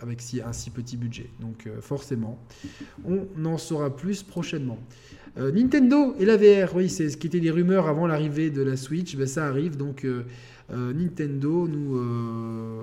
avec 0.00 0.20
si, 0.20 0.40
un 0.40 0.52
si 0.52 0.70
petit 0.70 0.96
budget. 0.96 1.30
Donc 1.40 1.66
euh, 1.68 1.80
forcément, 1.80 2.36
on 3.04 3.44
en 3.44 3.56
saura 3.56 3.94
plus 3.94 4.24
prochainement. 4.24 4.78
Euh, 5.38 5.52
Nintendo 5.52 6.16
et 6.18 6.24
la 6.24 6.36
VR, 6.36 6.74
oui, 6.74 6.88
c'est 6.88 7.08
ce 7.08 7.16
qui 7.16 7.28
était 7.28 7.38
les 7.38 7.52
rumeurs 7.52 7.86
avant 7.86 8.08
l'arrivée 8.08 8.50
de 8.50 8.62
la 8.62 8.76
Switch, 8.76 9.16
ben, 9.16 9.28
ça 9.28 9.46
arrive. 9.46 9.76
Donc 9.76 10.04
euh, 10.72 10.92
Nintendo 10.94 11.68
nous 11.68 11.96
euh, 11.96 12.80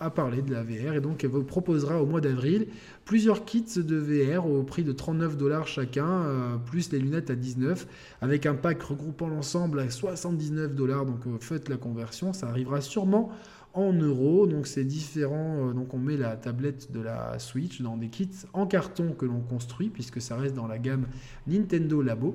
a 0.00 0.10
parlé 0.10 0.42
de 0.42 0.52
la 0.52 0.64
VR 0.64 0.94
et 0.94 1.00
donc 1.00 1.22
elle 1.22 1.30
vous 1.30 1.44
proposera 1.44 2.02
au 2.02 2.06
mois 2.06 2.20
d'avril 2.20 2.66
plusieurs 3.04 3.44
kits 3.44 3.64
de 3.76 3.96
VR 3.96 4.46
au 4.46 4.64
prix 4.64 4.82
de 4.82 4.90
39 4.90 5.36
dollars 5.36 5.68
chacun, 5.68 6.08
euh, 6.08 6.56
plus 6.56 6.90
les 6.90 6.98
lunettes 6.98 7.30
à 7.30 7.36
19, 7.36 7.86
avec 8.20 8.46
un 8.46 8.54
pack 8.54 8.82
regroupant 8.82 9.28
l'ensemble 9.28 9.78
à 9.78 9.90
79 9.90 10.74
dollars. 10.74 11.06
Donc 11.06 11.20
faites 11.40 11.68
la 11.68 11.76
conversion, 11.76 12.32
ça 12.32 12.48
arrivera 12.48 12.80
sûrement 12.80 13.30
en 13.74 13.92
euros. 13.92 14.48
Donc 14.48 14.66
c'est 14.66 14.84
différent. 14.84 15.72
donc 15.72 15.94
on 15.94 15.98
met 15.98 16.16
la 16.16 16.36
tablette 16.36 16.90
de 16.90 17.00
la 17.00 17.38
Switch 17.38 17.80
dans 17.80 17.96
des 17.96 18.08
kits 18.08 18.30
en 18.52 18.66
carton 18.66 19.12
que 19.12 19.26
l'on 19.26 19.40
construit 19.40 19.88
puisque 19.88 20.20
ça 20.20 20.36
reste 20.36 20.54
dans 20.54 20.66
la 20.66 20.78
gamme 20.78 21.06
Nintendo 21.46 22.02
Labo. 22.02 22.34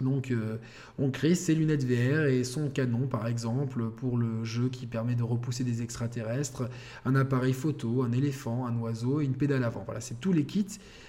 Donc 0.00 0.30
euh, 0.30 0.56
on 0.98 1.10
crée 1.10 1.34
ses 1.34 1.54
lunettes 1.54 1.84
VR 1.84 2.26
et 2.26 2.44
son 2.44 2.68
canon 2.68 3.06
par 3.06 3.26
exemple 3.26 3.90
pour 3.90 4.16
le 4.16 4.44
jeu 4.44 4.68
qui 4.68 4.86
permet 4.86 5.14
de 5.14 5.22
repousser 5.22 5.64
des 5.64 5.82
extraterrestres, 5.82 6.68
un 7.04 7.14
appareil 7.14 7.52
photo, 7.52 8.02
un 8.02 8.12
éléphant, 8.12 8.66
un 8.66 8.76
oiseau 8.78 9.20
une 9.20 9.34
pédale 9.34 9.64
avant. 9.64 9.82
Voilà, 9.84 10.00
c'est 10.00 10.20
tous 10.20 10.32
les 10.32 10.44
kits 10.44 10.66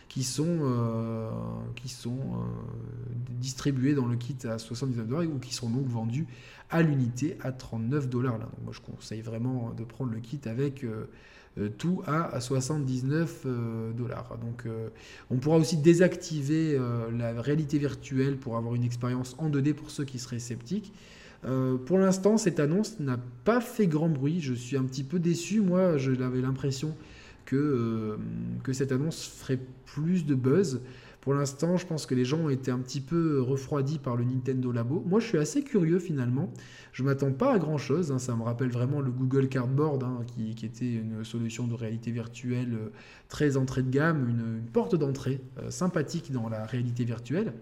qui 0.07 0.23
sont, 0.23 0.59
euh, 0.61 1.29
euh, 1.29 2.11
distribués 3.39 3.93
dans 3.93 4.07
le 4.07 4.15
kit 4.15 4.37
à 4.45 4.57
79 4.57 5.07
dollars 5.07 5.29
ou 5.29 5.39
qui 5.39 5.53
sont 5.53 5.69
donc 5.69 5.85
vendus 5.85 6.25
à 6.71 6.81
l'unité 6.81 7.37
à 7.41 7.51
39 7.51 8.09
dollars. 8.09 8.39
moi 8.63 8.71
je 8.71 8.79
conseille 8.79 9.21
vraiment 9.21 9.71
de 9.71 9.83
prendre 9.83 10.11
le 10.11 10.19
kit 10.19 10.39
avec 10.45 10.85
tout 11.67 12.01
à 12.07 12.39
79 12.39 13.43
euh, 13.45 13.91
dollars. 13.93 14.37
Donc 14.41 14.65
euh, 14.65 14.89
on 15.29 15.37
pourra 15.37 15.57
aussi 15.57 15.77
désactiver 15.77 16.79
la 17.17 17.41
réalité 17.41 17.77
virtuelle 17.77 18.37
pour 18.37 18.57
avoir 18.57 18.75
une 18.75 18.83
expérience 18.83 19.35
en 19.37 19.49
2D 19.49 19.73
pour 19.73 19.91
ceux 19.91 20.05
qui 20.05 20.19
seraient 20.19 20.39
sceptiques. 20.39 20.93
pour 21.85 21.97
l'instant, 21.97 22.37
cette 22.37 22.59
annonce 22.59 22.99
n'a 22.99 23.19
pas 23.43 23.61
fait 23.61 23.87
grand 23.87 24.09
bruit. 24.09 24.41
Je 24.41 24.53
suis 24.53 24.77
un 24.77 24.83
petit 24.83 25.03
peu 25.03 25.19
déçu. 25.19 25.61
Moi, 25.61 25.97
j'avais 25.97 26.41
l'impression 26.41 26.95
que 27.45 28.17
cette 28.71 28.91
annonce 28.91 29.25
ferait 29.25 29.59
plus 29.85 30.25
de 30.25 30.35
buzz. 30.35 30.81
Pour 31.21 31.33
l'instant, 31.33 31.75
je 31.75 31.85
pense 31.85 32.05
que 32.05 32.15
les 32.15 32.23
gens 32.23 32.39
ont 32.39 32.49
été 32.49 32.71
un 32.71 32.79
petit 32.79 33.01
peu 33.01 33.41
refroidis 33.41 33.99
par 33.99 34.15
le 34.15 34.23
Nintendo 34.23 34.71
Labo. 34.71 35.03
Moi, 35.05 35.19
je 35.19 35.27
suis 35.27 35.37
assez 35.37 35.63
curieux 35.63 35.99
finalement. 35.99 36.53
Je 36.93 37.03
m'attends 37.03 37.33
pas 37.33 37.53
à 37.53 37.59
grand 37.59 37.77
chose. 37.77 38.11
Hein. 38.11 38.19
Ça 38.19 38.35
me 38.35 38.43
rappelle 38.43 38.69
vraiment 38.69 39.01
le 39.01 39.11
Google 39.11 39.49
Cardboard, 39.49 40.03
hein, 40.03 40.21
qui, 40.27 40.65
était 40.65 40.93
une 40.93 41.25
solution 41.25 41.67
de 41.67 41.73
réalité 41.73 42.11
virtuelle 42.11 42.73
euh, 42.73 42.89
très 43.27 43.57
entrée 43.57 43.83
de 43.83 43.89
gamme, 43.89 44.29
une, 44.29 44.61
porte 44.71 44.95
d'entrée 44.95 45.41
euh, 45.61 45.69
sympathique 45.69 46.31
dans 46.31 46.47
la 46.47 46.65
réalité 46.65 47.03
virtuelle. 47.03 47.53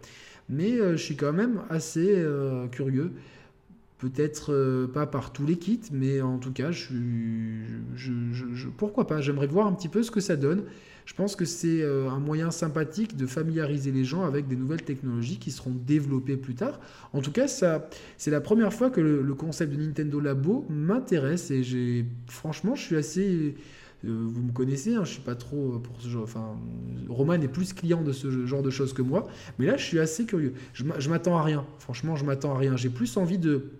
Mais 0.49 0.79
euh, 0.79 0.91
je 0.91 1.03
suis 1.03 1.15
quand 1.15 1.33
même 1.33 1.61
assez 1.69 2.23
curieux. 2.71 3.13
Peut-être 3.97 4.85
pas 4.93 5.07
par 5.07 5.33
tous 5.33 5.47
les 5.47 5.57
kits, 5.57 5.81
mais 5.91 6.21
en 6.21 6.37
tout 6.37 6.53
cas, 6.53 6.69
pourquoi 8.77 9.07
pas? 9.07 9.21
J'aimerais 9.21 9.47
voir 9.47 9.65
un 9.65 9.73
petit 9.73 9.89
peu 9.89 10.03
ce 10.03 10.11
que 10.11 10.19
ça 10.19 10.35
donne. 10.35 10.65
Je 11.07 11.13
pense 11.13 11.37
que 11.37 11.45
c'est 11.45 11.81
euh, 11.81 12.09
un 12.09 12.19
moyen 12.19 12.51
sympathique 12.51 13.15
de 13.15 13.25
familiariser 13.25 13.93
les 13.93 14.03
gens 14.03 14.25
avec 14.25 14.49
des 14.49 14.57
nouvelles 14.57 14.83
technologies 14.83 15.39
qui 15.39 15.51
seront 15.51 15.71
développées 15.71 16.35
plus 16.35 16.53
tard. 16.53 16.81
En 17.13 17.21
tout 17.21 17.31
cas, 17.31 17.47
c'est 17.47 18.29
la 18.29 18.41
première 18.41 18.73
fois 18.73 18.89
que 18.89 18.99
le, 18.99 19.33
concept 19.33 19.73
de 19.73 19.81
Nintendo 19.81 20.19
Labo 20.19 20.65
m'intéresse 20.69 21.49
et 21.49 21.63
j'ai, 21.63 22.05
franchement, 22.27 22.75
je 22.75 22.81
suis 22.81 22.97
assez 22.97 23.55
euh, 24.05 24.25
vous 24.27 24.43
me 24.43 24.51
connaissez, 24.51 24.95
hein, 24.95 25.05
je 25.05 25.13
suis 25.13 25.21
pas 25.21 25.35
trop 25.35 25.79
pour 25.79 26.01
ce 26.01 26.09
genre. 26.09 26.23
Enfin, 26.23 26.57
Roman 27.07 27.33
est 27.35 27.47
plus 27.47 27.71
client 27.71 28.03
de 28.03 28.11
ce 28.11 28.45
genre 28.45 28.61
de 28.61 28.69
choses 28.69 28.91
que 28.91 29.01
moi, 29.01 29.27
mais 29.59 29.65
là, 29.65 29.77
je 29.77 29.85
suis 29.85 29.99
assez 29.99 30.25
curieux. 30.25 30.53
Je 30.73 31.09
m'attends 31.09 31.37
à 31.37 31.41
rien. 31.41 31.65
Franchement, 31.79 32.17
je 32.17 32.25
m'attends 32.25 32.53
à 32.53 32.57
rien. 32.57 32.75
J'ai 32.75 32.89
plus 32.89 33.15
envie 33.15 33.37
de 33.37 33.71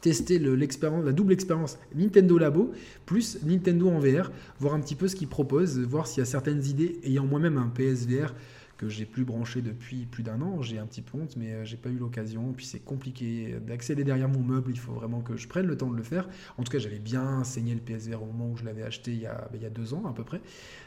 tester 0.00 0.38
l'expérience, 0.38 1.04
la 1.04 1.12
double 1.12 1.32
expérience 1.32 1.78
Nintendo 1.94 2.38
Labo 2.38 2.72
plus 3.06 3.38
Nintendo 3.44 3.88
en 3.88 3.98
VR, 3.98 4.30
voir 4.60 4.74
un 4.74 4.80
petit 4.80 4.94
peu 4.94 5.08
ce 5.08 5.16
qu'ils 5.16 5.28
proposent, 5.28 5.78
voir 5.80 6.06
s'il 6.06 6.18
y 6.18 6.22
a 6.22 6.26
certaines 6.26 6.64
idées, 6.64 7.00
ayant 7.04 7.24
moi-même 7.24 7.58
un 7.58 7.70
PSVR 7.74 8.34
que 8.78 8.88
j'ai 8.88 9.04
plus 9.04 9.24
branché 9.24 9.60
depuis 9.60 10.06
plus 10.06 10.22
d'un 10.22 10.40
an. 10.40 10.62
J'ai 10.62 10.78
un 10.78 10.86
petit 10.86 11.02
peu 11.02 11.18
honte, 11.18 11.36
mais 11.36 11.52
euh, 11.52 11.64
j'ai 11.64 11.76
pas 11.76 11.90
eu 11.90 11.98
l'occasion. 11.98 12.52
Puis 12.56 12.64
c'est 12.64 12.78
compliqué 12.78 13.56
d'accéder 13.66 14.04
derrière 14.04 14.28
mon 14.28 14.40
meuble. 14.40 14.70
Il 14.70 14.78
faut 14.78 14.92
vraiment 14.92 15.20
que 15.20 15.36
je 15.36 15.48
prenne 15.48 15.66
le 15.66 15.76
temps 15.76 15.90
de 15.90 15.96
le 15.96 16.04
faire. 16.04 16.28
En 16.56 16.62
tout 16.62 16.70
cas, 16.70 16.78
j'avais 16.78 17.00
bien 17.00 17.42
saigné 17.42 17.74
le 17.74 17.80
PSVR 17.80 18.22
au 18.22 18.26
moment 18.26 18.50
où 18.52 18.56
je 18.56 18.64
l'avais 18.64 18.84
acheté 18.84 19.10
il 19.10 19.20
y, 19.20 19.26
a, 19.26 19.48
a 19.52 19.70
deux 19.70 19.94
ans 19.94 20.04
à 20.06 20.14
peu 20.14 20.22
près. 20.22 20.40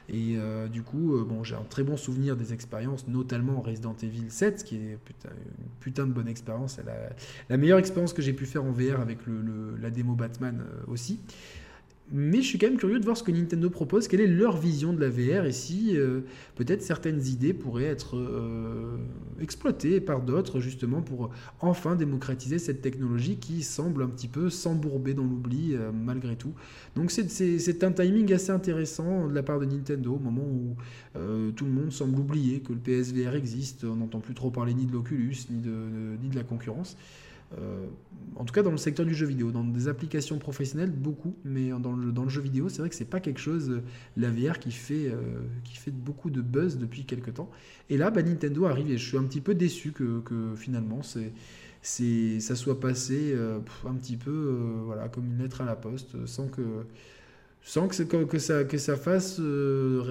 Et 0.07 0.35
euh, 0.37 0.69
du 0.69 0.83
coup, 0.83 1.15
euh, 1.15 1.25
bon, 1.25 1.43
j'ai 1.43 1.55
un 1.55 1.63
très 1.69 1.83
bon 1.83 1.97
souvenir 1.97 2.37
des 2.37 2.53
expériences, 2.53 3.07
notamment 3.07 3.59
Resident 3.59 3.95
Evil 4.01 4.29
7, 4.29 4.63
qui 4.63 4.77
est 4.77 4.91
une 4.91 4.97
putain 5.81 6.07
de 6.07 6.13
bonne 6.13 6.29
expérience. 6.29 6.79
La, 7.49 7.57
meilleure 7.57 7.79
expérience 7.79 8.13
que 8.13 8.21
j'ai 8.21 8.33
pu 8.33 8.45
faire 8.45 8.63
en 8.63 8.71
VR 8.71 9.01
avec 9.01 9.19
la 9.81 9.89
démo 9.89 10.15
Batman 10.15 10.63
aussi. 10.87 11.19
Mais 12.11 12.41
je 12.41 12.47
suis 12.47 12.57
quand 12.57 12.67
même 12.67 12.77
curieux 12.77 12.99
de 12.99 13.05
voir 13.05 13.15
ce 13.15 13.23
que 13.23 13.31
Nintendo 13.31 13.69
propose, 13.69 14.07
quelle 14.07 14.21
est 14.21 14.27
leur 14.27 14.57
vision 14.57 14.93
de 14.93 14.99
la 14.99 15.09
VR 15.09 15.45
et 15.45 15.51
si 15.51 15.97
euh, 15.97 16.21
peut-être 16.55 16.81
certaines 16.81 17.25
idées 17.25 17.53
pourraient 17.53 17.85
être 17.85 18.17
euh, 18.17 18.97
exploitées 19.39 20.01
par 20.01 20.21
d'autres 20.21 20.59
justement 20.59 21.01
pour 21.01 21.31
enfin 21.61 21.95
démocratiser 21.95 22.59
cette 22.59 22.81
technologie 22.81 23.37
qui 23.37 23.63
semble 23.63 24.03
un 24.03 24.09
petit 24.09 24.27
peu 24.27 24.49
s'embourber 24.49 25.13
dans 25.13 25.23
l'oubli 25.23 25.73
euh, 25.73 25.91
malgré 25.93 26.35
tout. 26.35 26.53
Donc 26.95 27.11
c'est 27.11 27.83
un 27.83 27.91
timing 27.91 28.33
assez 28.33 28.51
intéressant 28.51 29.27
de 29.27 29.33
la 29.33 29.43
part 29.43 29.59
de 29.59 29.65
Nintendo 29.65 30.13
au 30.15 30.19
moment 30.19 30.43
où 30.43 30.75
tout 31.55 31.65
le 31.65 31.71
monde 31.71 31.91
semble 31.91 32.19
oublier 32.19 32.59
que 32.59 32.73
le 32.73 32.79
PSVR 32.79 33.35
existe, 33.35 33.83
on 33.83 33.95
n'entend 33.95 34.19
plus 34.19 34.33
trop 34.33 34.51
parler 34.51 34.73
ni 34.73 34.85
de 34.85 34.91
l'Oculus 34.91 35.35
ni 35.49 35.61
ni 35.61 36.29
de 36.29 36.35
la 36.35 36.43
concurrence. 36.43 36.97
Euh, 37.59 37.85
en 38.37 38.45
tout 38.45 38.53
cas 38.53 38.63
dans 38.63 38.71
le 38.71 38.77
secteur 38.77 39.05
du 39.05 39.13
jeu 39.13 39.25
vidéo, 39.25 39.51
dans 39.51 39.63
des 39.63 39.87
applications 39.87 40.37
professionnelles, 40.39 40.91
beaucoup, 40.91 41.35
mais 41.43 41.69
dans 41.69 41.93
le, 41.93 42.29
jeu 42.29 42.41
vidéo, 42.41 42.69
c'est 42.69 42.79
vrai 42.79 42.89
que 42.89 42.95
c'est 42.95 43.05
pas 43.05 43.19
quelque 43.19 43.39
chose, 43.39 43.69
euh, 43.69 43.81
la 44.15 44.29
VR, 44.29 44.57
qui 44.57 44.71
fait, 44.71 45.07
euh, 45.07 45.41
qui 45.63 45.77
fait 45.77 45.91
beaucoup 45.91 46.29
de 46.29 46.41
buzz 46.41 46.77
depuis 46.77 47.05
quelques 47.05 47.33
temps. 47.33 47.49
Et 47.89 47.97
là, 47.97 48.09
bah, 48.09 48.23
Nintendo 48.23 48.65
arrive 48.65 48.89
et 48.89 48.97
je 48.97 49.05
suis 49.05 49.17
un 49.17 49.23
petit 49.23 49.41
peu 49.41 49.53
déçu 49.53 49.91
que, 49.91 50.21
que 50.21 50.55
finalement 50.55 51.03
c'est, 51.03 51.33
c'est, 51.81 52.39
ça 52.39 52.55
soit 52.55 52.79
passé 52.79 53.35
un 53.85 53.93
petit 53.95 54.15
peu 54.15 54.81
voilà, 54.85 55.09
comme 55.09 55.25
une 55.25 55.39
lettre 55.39 55.61
à 55.61 55.65
la 55.65 55.75
poste, 55.75 56.25
sans 56.25 56.47
que, 56.47 56.61
sans 57.61 57.87
que, 57.87 58.23
que, 58.23 58.39
ça, 58.39 58.63
que 58.63 58.77
ça 58.77 58.95
fasse 58.95 59.41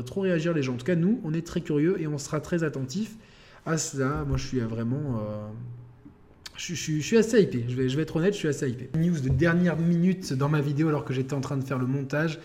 trop 0.05 0.21
réagir 0.21 0.53
les 0.53 0.63
gens. 0.63 0.75
En 0.75 0.79
tout 0.79 0.87
cas, 0.87 0.97
nous, 0.97 1.21
on 1.25 1.33
est 1.33 1.47
très 1.47 1.63
curieux 1.63 2.01
et 2.01 2.07
on 2.07 2.19
sera 2.19 2.41
très 2.41 2.65
attentifs 2.65 3.17
à 3.67 3.79
cela. 3.79 4.25
Moi, 4.27 4.37
je 4.37 4.47
suis 4.47 4.61
vraiment 4.61 5.21
je, 6.61 6.75
suis 6.75 7.17
assez 7.17 7.43
hypé, 7.43 7.65
je 7.69 7.75
vais, 7.75 8.03
être 8.03 8.17
honnête, 8.17 8.35
je 8.35 8.39
suis 8.39 8.49
assez 8.49 8.69
hypé. 8.69 8.91
News 8.97 9.21
de 9.21 9.31
dernière 9.31 9.79
minute 9.79 10.33
dans 10.35 10.49
ma 10.49 10.61
vidéo 10.61 10.89
alors 10.89 11.05
que 11.05 11.15
j'étais 11.15 11.35
en 11.35 11.41
train 11.41 11.57
de 11.57 11.65
faire 11.65 11.79
le 11.79 11.87
montage. 11.87 12.39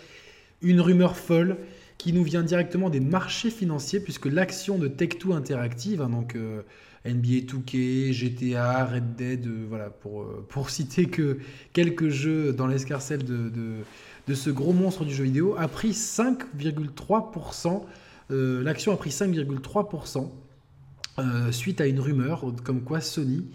Une 0.62 0.80
rumeur 0.80 1.17
folle 1.17 1.58
qui 1.97 2.13
nous 2.13 2.23
vient 2.23 2.43
directement 2.43 2.89
des 2.89 3.01
marchés 3.01 3.49
financiers 3.49 3.99
puisque 3.99 4.28
l'action 4.28 4.78
de 4.78 4.88
Tech2 4.88 5.34
Interactive, 5.34 6.01
hein, 6.01 6.10
donc 6.10 6.36
euh, 6.36 6.62
NBA 7.06 7.45
2K, 7.45 8.13
GTA, 8.13 8.86
Red 8.86 9.15
Dead, 9.15 9.47
euh, 9.47 9.65
voilà, 9.67 9.89
pour, 9.89 10.21
euh, 10.21 10.45
pour 10.47 10.69
citer 10.69 11.08
que 11.08 11.39
quelques 11.73 12.08
jeux 12.08 12.54
dans 12.54 12.67
l'escarcelle 12.67 13.23
de, 13.25 13.51
de, 14.28 14.34
ce 14.34 14.49
gros 14.49 14.73
monstre 14.73 15.04
du 15.04 15.13
jeu 15.13 15.25
vidéo, 15.25 15.56
a 15.58 15.67
pris 15.67 15.91
5,3%. 15.91 17.84
l'action 18.30 18.93
a 18.93 18.97
pris 18.97 19.10
5,3% 19.10 20.32
suite 21.51 21.82
à 21.82 21.86
une 21.86 21.99
rumeur 21.99 22.45
comme 22.63 22.82
quoi 22.82 23.01
Sony 23.01 23.45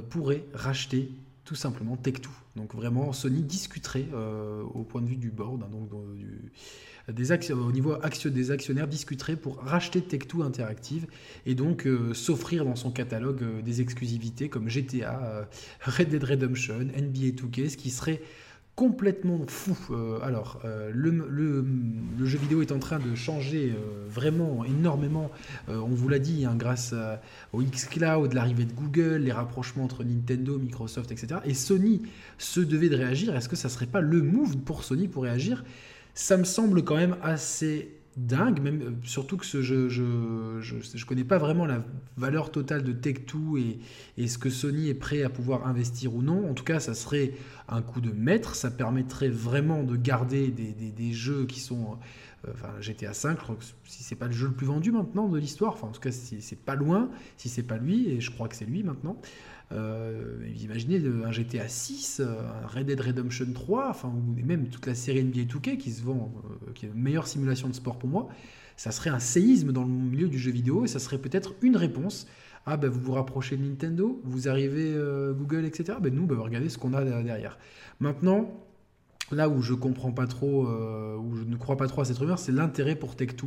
pourrait 0.00 0.44
racheter 0.54 1.10
tout 1.44 1.54
simplement 1.54 1.96
Tech2. 1.96 2.28
Donc 2.56 2.74
vraiment, 2.74 3.12
Sony 3.12 3.42
discuterait 3.42 4.06
euh, 4.12 4.62
au 4.62 4.84
point 4.84 5.00
de 5.00 5.06
vue 5.06 5.16
du 5.16 5.30
board, 5.30 5.62
hein, 5.62 5.68
donc 5.70 5.90
des 7.08 7.32
actions, 7.32 7.56
au 7.56 7.72
niveau 7.72 7.96
des 8.26 8.50
actionnaires, 8.50 8.86
discuterait 8.86 9.36
pour 9.36 9.58
racheter 9.58 10.00
Tech2 10.00 10.44
Interactive 10.44 11.06
et 11.46 11.54
donc 11.54 11.86
euh, 11.86 12.14
s'offrir 12.14 12.64
dans 12.64 12.76
son 12.76 12.92
catalogue 12.92 13.62
des 13.62 13.80
exclusivités 13.80 14.48
comme 14.48 14.68
GTA, 14.68 15.48
Red 15.80 16.10
Dead 16.10 16.22
Redemption, 16.22 16.78
NBA 16.78 17.34
2K, 17.34 17.70
ce 17.70 17.76
qui 17.76 17.90
serait 17.90 18.22
complètement 18.74 19.40
fou. 19.46 19.76
Euh, 19.90 20.18
alors, 20.22 20.60
euh, 20.64 20.90
le, 20.94 22.26
jeu 22.26 22.38
vidéo 22.38 22.62
est 22.62 22.72
en 22.72 22.78
train 22.78 22.98
de 22.98 23.14
changer 23.14 23.74
euh, 23.76 24.06
vraiment 24.08 24.64
énormément. 24.64 25.30
on 25.68 25.88
vous 25.88 26.08
l'a 26.08 26.18
dit, 26.18 26.44
hein, 26.44 26.54
grâce 26.56 26.94
au 27.52 27.62
xCloud, 27.62 28.32
l'arrivée 28.32 28.64
de 28.64 28.72
Google, 28.72 29.22
les 29.24 29.32
rapprochements 29.32 29.84
entre 29.84 30.04
Nintendo, 30.04 30.58
Microsoft, 30.58 31.10
etc. 31.12 31.40
Et 31.44 31.54
Sony 31.54 32.02
se 32.38 32.60
devait 32.60 32.88
de 32.88 32.96
réagir. 32.96 33.34
Est-ce 33.36 33.48
que 33.48 33.56
ça 33.56 33.68
serait 33.68 33.86
pas 33.86 34.00
le 34.00 34.22
move 34.22 34.58
pour 34.58 34.84
Sony 34.84 35.08
pour 35.08 35.24
réagir? 35.24 35.64
Ça 36.14 36.36
me 36.36 36.44
semble 36.44 36.84
quand 36.84 36.96
même 36.96 37.16
assez 37.22 38.01
dingue, 38.16 38.60
même 38.60 38.82
euh, 38.82 38.90
surtout 39.04 39.36
que 39.36 39.46
ce, 39.46 39.62
je, 39.62 39.88
je, 39.88 40.60
je, 40.60 41.06
connais 41.06 41.24
pas 41.24 41.38
vraiment 41.38 41.66
la 41.66 41.84
valeur 42.16 42.50
totale 42.50 42.82
de 42.82 42.92
Tech2 42.92 43.58
et, 43.58 43.78
et, 44.18 44.28
ce 44.28 44.38
que 44.38 44.50
Sony 44.50 44.88
est 44.88 44.94
prêt 44.94 45.22
à 45.22 45.30
pouvoir 45.30 45.66
investir 45.66 46.14
ou 46.14 46.22
non. 46.22 46.50
En 46.50 46.54
tout 46.54 46.64
cas, 46.64 46.80
ça 46.80 46.94
serait 46.94 47.34
un 47.68 47.82
coup 47.82 48.00
de 48.00 48.10
maître, 48.10 48.54
ça 48.54 48.70
permettrait 48.70 49.30
vraiment 49.30 49.82
de 49.82 49.96
garder 49.96 50.48
des, 50.48 50.72
des, 50.72 50.90
des 50.90 51.12
jeux 51.12 51.46
qui 51.46 51.60
sont. 51.60 51.98
Euh, 52.46 52.50
enfin, 52.52 52.68
GTA 52.80 53.14
5, 53.14 53.38
je 53.38 53.42
crois 53.42 53.56
que 53.56 53.64
si 53.84 54.02
c'est 54.02 54.16
pas 54.16 54.26
le 54.26 54.32
jeu 54.32 54.48
le 54.48 54.54
plus 54.54 54.66
vendu 54.66 54.90
maintenant 54.90 55.28
de 55.28 55.38
l'histoire, 55.38 55.74
enfin 55.74 55.86
en 55.86 55.92
tout 55.92 56.00
cas 56.00 56.10
c'est 56.10 56.58
pas 56.58 56.74
loin, 56.74 57.08
si 57.36 57.48
c'est 57.48 57.62
pas 57.62 57.78
lui, 57.78 58.08
et 58.08 58.20
je 58.20 58.30
crois 58.32 58.48
que 58.48 58.56
c'est 58.56 58.64
lui 58.64 58.82
maintenant. 58.82 59.16
Euh, 59.72 60.38
imaginez 60.60 61.00
un 61.24 61.30
GTA 61.30 61.68
6, 61.68 62.20
un 62.20 62.66
Red 62.66 62.86
Dead 62.86 63.00
Redemption 63.00 63.46
3, 63.52 63.88
enfin, 63.88 64.12
même 64.44 64.68
toute 64.68 64.86
la 64.86 64.94
série 64.94 65.22
NBA 65.24 65.42
2K 65.42 65.76
qui 65.78 65.90
se 65.90 66.02
vend, 66.02 66.32
euh, 66.44 66.72
qui 66.74 66.86
est 66.86 66.88
la 66.88 66.94
meilleure 66.94 67.26
simulation 67.26 67.68
de 67.68 67.74
sport 67.74 67.98
pour 67.98 68.08
moi, 68.08 68.28
ça 68.76 68.90
serait 68.90 69.10
un 69.10 69.18
séisme 69.18 69.72
dans 69.72 69.84
le 69.84 69.90
milieu 69.90 70.28
du 70.28 70.38
jeu 70.38 70.50
vidéo 70.50 70.84
et 70.84 70.88
ça 70.88 70.98
serait 70.98 71.18
peut-être 71.18 71.54
une 71.62 71.76
réponse. 71.76 72.26
Ah 72.66 72.76
ben 72.76 72.88
vous 72.88 73.00
vous 73.00 73.12
rapprochez 73.12 73.56
de 73.56 73.64
Nintendo, 73.64 74.20
vous 74.24 74.48
arrivez 74.48 74.92
euh, 74.94 75.32
Google, 75.32 75.64
etc. 75.64 75.98
Ben 76.00 76.14
nous, 76.14 76.26
ben, 76.26 76.38
regardez 76.38 76.68
ce 76.68 76.78
qu'on 76.78 76.92
a 76.92 77.04
derrière. 77.04 77.58
Maintenant, 77.98 78.52
là 79.30 79.48
où 79.48 79.62
je 79.62 79.74
comprends 79.74 80.12
pas 80.12 80.26
trop, 80.26 80.66
où 80.66 81.34
je 81.36 81.44
ne 81.44 81.56
crois 81.56 81.76
pas 81.76 81.88
trop 81.88 82.02
à 82.02 82.04
cette 82.04 82.18
rumeur, 82.18 82.38
c'est 82.38 82.52
l'intérêt 82.52 82.94
pour 82.94 83.14
Tech2. 83.14 83.46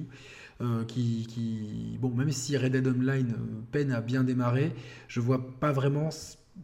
Euh, 0.62 0.86
qui, 0.86 1.98
bon, 2.00 2.12
même 2.12 2.32
si 2.32 2.56
Red 2.56 2.72
Dead 2.72 2.88
Online 2.88 3.34
euh, 3.34 3.62
peine 3.74 3.92
à 3.92 4.00
bien 4.00 4.24
démarrer, 4.24 4.72
je 5.10 5.20
vois 5.20 5.46
pas 5.60 5.74
vraiment 5.74 6.10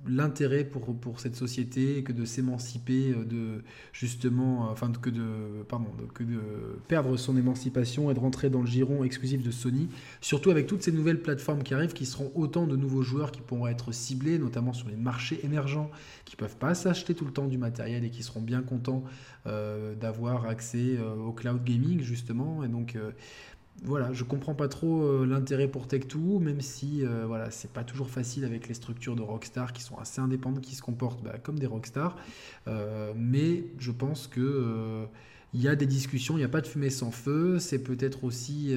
l'intérêt 0.07 0.63
pour, 0.63 0.95
pour 0.95 1.19
cette 1.19 1.35
société 1.35 2.01
que 2.01 2.13
de 2.13 2.23
s'émanciper, 2.23 3.11
euh, 3.11 3.25
de 3.25 3.63
justement, 3.91 4.69
enfin 4.71 4.89
que 4.93 5.09
de, 5.09 5.63
pardon, 5.67 5.89
que 6.13 6.23
de 6.23 6.39
perdre 6.87 7.17
son 7.17 7.35
émancipation 7.35 8.09
et 8.09 8.13
de 8.13 8.19
rentrer 8.19 8.49
dans 8.49 8.61
le 8.61 8.65
giron 8.65 9.03
exclusif 9.03 9.43
de 9.43 9.51
Sony, 9.51 9.89
surtout 10.21 10.51
avec 10.51 10.67
toutes 10.67 10.83
ces 10.83 10.93
nouvelles 10.93 11.21
plateformes 11.21 11.61
qui 11.61 11.73
arrivent, 11.73 11.91
qui 11.91 12.05
seront 12.05 12.31
autant 12.33 12.67
de 12.67 12.77
nouveaux 12.77 13.01
joueurs 13.01 13.31
qui 13.33 13.41
pourront 13.41 13.67
être 13.67 13.91
ciblés, 13.91 14.39
notamment 14.39 14.71
sur 14.71 14.87
les 14.87 14.95
marchés 14.95 15.41
émergents, 15.43 15.91
qui 16.23 16.37
peuvent 16.37 16.55
pas 16.55 16.75
s'acheter 16.75 17.13
tout 17.13 17.25
le 17.25 17.33
temps 17.33 17.47
du 17.47 17.57
matériel 17.57 18.05
et 18.05 18.09
qui 18.09 18.23
seront 18.23 18.41
bien 18.41 18.61
contents 18.61 19.03
d'avoir 19.99 20.45
accès 20.45 20.99
au 20.99 21.33
cloud 21.33 21.63
gaming 21.63 22.01
justement, 22.01 22.63
et 22.63 22.67
donc 22.67 22.95
voilà, 23.83 24.13
je 24.13 24.23
comprends 24.23 24.53
pas 24.53 24.67
trop 24.67 25.01
euh, 25.03 25.25
l'intérêt 25.25 25.67
pour 25.67 25.87
Tech2, 25.87 26.39
même 26.39 26.61
si 26.61 27.03
euh, 27.03 27.25
voilà, 27.25 27.49
c'est 27.49 27.71
pas 27.71 27.83
toujours 27.83 28.09
facile 28.09 28.45
avec 28.45 28.67
les 28.67 28.75
structures 28.75 29.15
de 29.15 29.23
Rockstar 29.23 29.73
qui 29.73 29.81
sont 29.81 29.97
assez 29.97 30.21
indépendantes, 30.21 30.63
qui 30.63 30.75
se 30.75 30.83
comportent 30.83 31.23
bah, 31.23 31.37
comme 31.41 31.57
des 31.57 31.65
Rockstar. 31.65 32.15
Euh, 32.67 33.13
mais 33.15 33.65
je 33.79 33.91
pense 33.91 34.27
que 34.27 35.07
il 35.53 35.61
y 35.61 35.67
a 35.67 35.75
des 35.75 35.87
discussions, 35.87 36.35
il 36.35 36.41
n'y 36.41 36.45
a 36.45 36.49
pas 36.49 36.61
de 36.61 36.67
fumée 36.67 36.91
sans 36.91 37.11
feu. 37.11 37.59
C'est 37.59 37.79
peut-être 37.79 38.23
aussi 38.23 38.73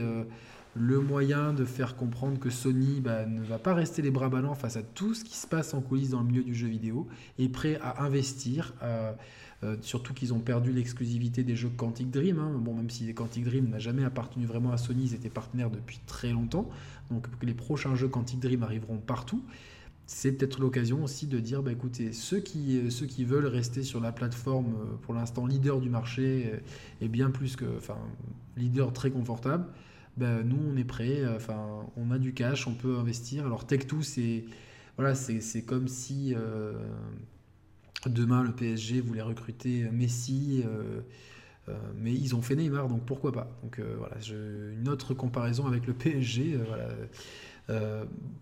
le 0.75 1.01
moyen 1.01 1.53
de 1.53 1.65
faire 1.65 1.95
comprendre 1.95 2.41
que 2.41 2.51
Sony 2.51 3.01
bah, 3.01 3.27
ne 3.27 3.43
va 3.43 3.59
pas 3.59 3.75
rester 3.75 4.03
les 4.03 4.11
bras 4.11 4.29
ballants 4.29 4.57
face 4.57 4.77
à 4.77 4.83
tout 4.83 5.15
ce 5.15 5.23
qui 5.23 5.37
se 5.37 5.47
passe 5.47 5.73
en 5.73 5.81
coulisses 5.81 6.11
dans 6.11 6.21
le 6.21 6.27
milieu 6.27 6.43
du 6.43 6.55
jeu 6.55 6.67
vidéo, 6.67 7.07
est 7.39 7.49
prêt 7.49 7.79
à 7.81 8.03
investir. 8.03 8.75
Euh, 9.63 9.77
surtout 9.81 10.13
qu'ils 10.15 10.35
ont 10.35 10.41
perdu 10.41 10.73
l'exclusivité 10.73 11.43
des 11.43 11.57
jeux 11.57 11.71
Quantic 11.71 12.11
Dream. 12.11 12.39
Hein. 12.39 12.53
Bon, 12.59 12.75
même 12.75 12.91
si 12.91 13.13
Quantic 13.15 13.45
Dream 13.45 13.69
n'a 13.69 13.79
jamais 13.79 14.05
appartenu 14.05 14.47
vraiment 14.47 14.73
à 14.73 14.77
Sony, 14.77 15.05
ils 15.05 15.15
étaient 15.15 15.31
partenaires 15.31 15.71
depuis 15.71 16.01
très 16.07 16.31
longtemps. 16.31 16.69
Donc 17.11 17.27
les 17.43 17.55
prochains 17.55 17.95
jeux 17.95 18.09
Quantic 18.09 18.41
Dream 18.41 18.63
arriveront 18.63 18.99
partout. 18.99 19.43
C'est 20.07 20.33
peut-être 20.33 20.61
l'occasion 20.61 21.03
aussi 21.03 21.27
de 21.27 21.39
dire, 21.39 21.63
bah, 21.63 21.73
écoutez, 21.73 22.13
ceux 22.13 22.41
qui, 22.41 22.79
euh, 22.79 22.91
ceux 22.91 23.07
qui 23.07 23.25
veulent 23.25 23.47
rester 23.47 23.83
sur 23.83 24.01
la 24.01 24.13
plateforme, 24.13 24.75
euh, 24.75 24.97
pour 25.01 25.15
l'instant 25.15 25.47
leader 25.47 25.81
du 25.81 25.89
marché, 25.89 26.61
et 27.01 27.09
bien 27.09 27.31
plus 27.31 27.57
que, 27.57 27.65
enfin, 27.79 27.97
leader 28.57 28.93
très 28.93 29.11
confortable, 29.11 29.67
bah, 30.19 30.43
nous 30.43 30.59
on 30.71 30.77
est 30.77 30.85
prêt, 30.85 31.23
enfin, 31.35 31.87
on 31.97 32.11
a 32.11 32.19
du 32.19 32.35
cash, 32.35 32.67
on 32.67 32.75
peut 32.75 32.99
investir. 32.99 33.47
Alors 33.47 33.65
Tech2, 33.65 34.03
c'est 34.03 34.45
voilà, 34.97 35.15
c'est 35.17 35.63
comme 35.63 35.89
si 35.89 36.35
Demain, 38.07 38.43
le 38.43 38.53
PSG 38.53 39.01
voulait 39.01 39.23
recruter 39.23 39.89
Messi, 39.91 40.63
euh, 40.67 41.01
euh, 41.69 41.73
mais 41.97 42.13
ils 42.13 42.35
ont 42.35 42.43
fait 42.43 42.55
Neymar, 42.55 42.89
donc 42.89 43.05
pourquoi 43.07 43.33
pas 43.33 43.59
Donc 43.63 43.79
euh, 43.79 43.97
voilà, 43.99 44.17
une 44.79 44.89
autre 44.89 45.15
comparaison 45.15 45.67
avec 45.67 45.87
le 45.87 45.95
PSG. 45.95 46.59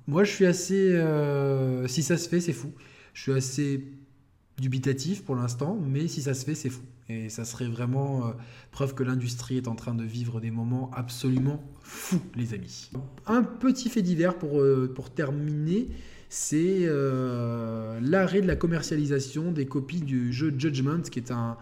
moi, 0.06 0.24
je 0.24 0.30
suis 0.30 0.46
assez. 0.46 1.00
si 1.88 2.02
ça 2.02 2.16
se 2.16 2.28
fait, 2.28 2.40
c'est 2.40 2.52
fou. 2.52 2.72
Je 3.14 3.22
suis 3.22 3.32
assez 3.32 3.84
dubitatif 4.58 5.24
pour 5.24 5.36
l'instant, 5.36 5.78
mais 5.80 6.08
si 6.08 6.22
ça 6.22 6.34
se 6.34 6.44
fait, 6.44 6.54
c'est 6.54 6.70
fou. 6.70 6.82
Et 7.08 7.28
ça 7.28 7.44
serait 7.44 7.66
vraiment 7.66 8.32
preuve 8.70 8.94
que 8.94 9.02
l'industrie 9.02 9.58
est 9.58 9.68
en 9.68 9.74
train 9.74 9.94
de 9.94 10.04
vivre 10.04 10.40
des 10.40 10.50
moments 10.50 10.90
absolument 10.94 11.62
fous, 11.82 12.22
les 12.34 12.54
amis. 12.54 12.90
Un 13.26 13.42
petit 13.42 13.90
fait 13.90 14.02
divers 14.02 14.38
pour, 14.38 14.62
pour 14.94 15.10
terminer 15.10 15.88
c'est 16.34 16.86
euh, 16.86 18.00
l'arrêt 18.00 18.40
de 18.40 18.46
la 18.46 18.56
commercialisation 18.56 19.52
des 19.52 19.66
copies 19.66 20.00
du 20.00 20.32
jeu 20.32 20.50
Judgment, 20.56 21.02
qui 21.02 21.18
est 21.18 21.30
un, 21.30 21.58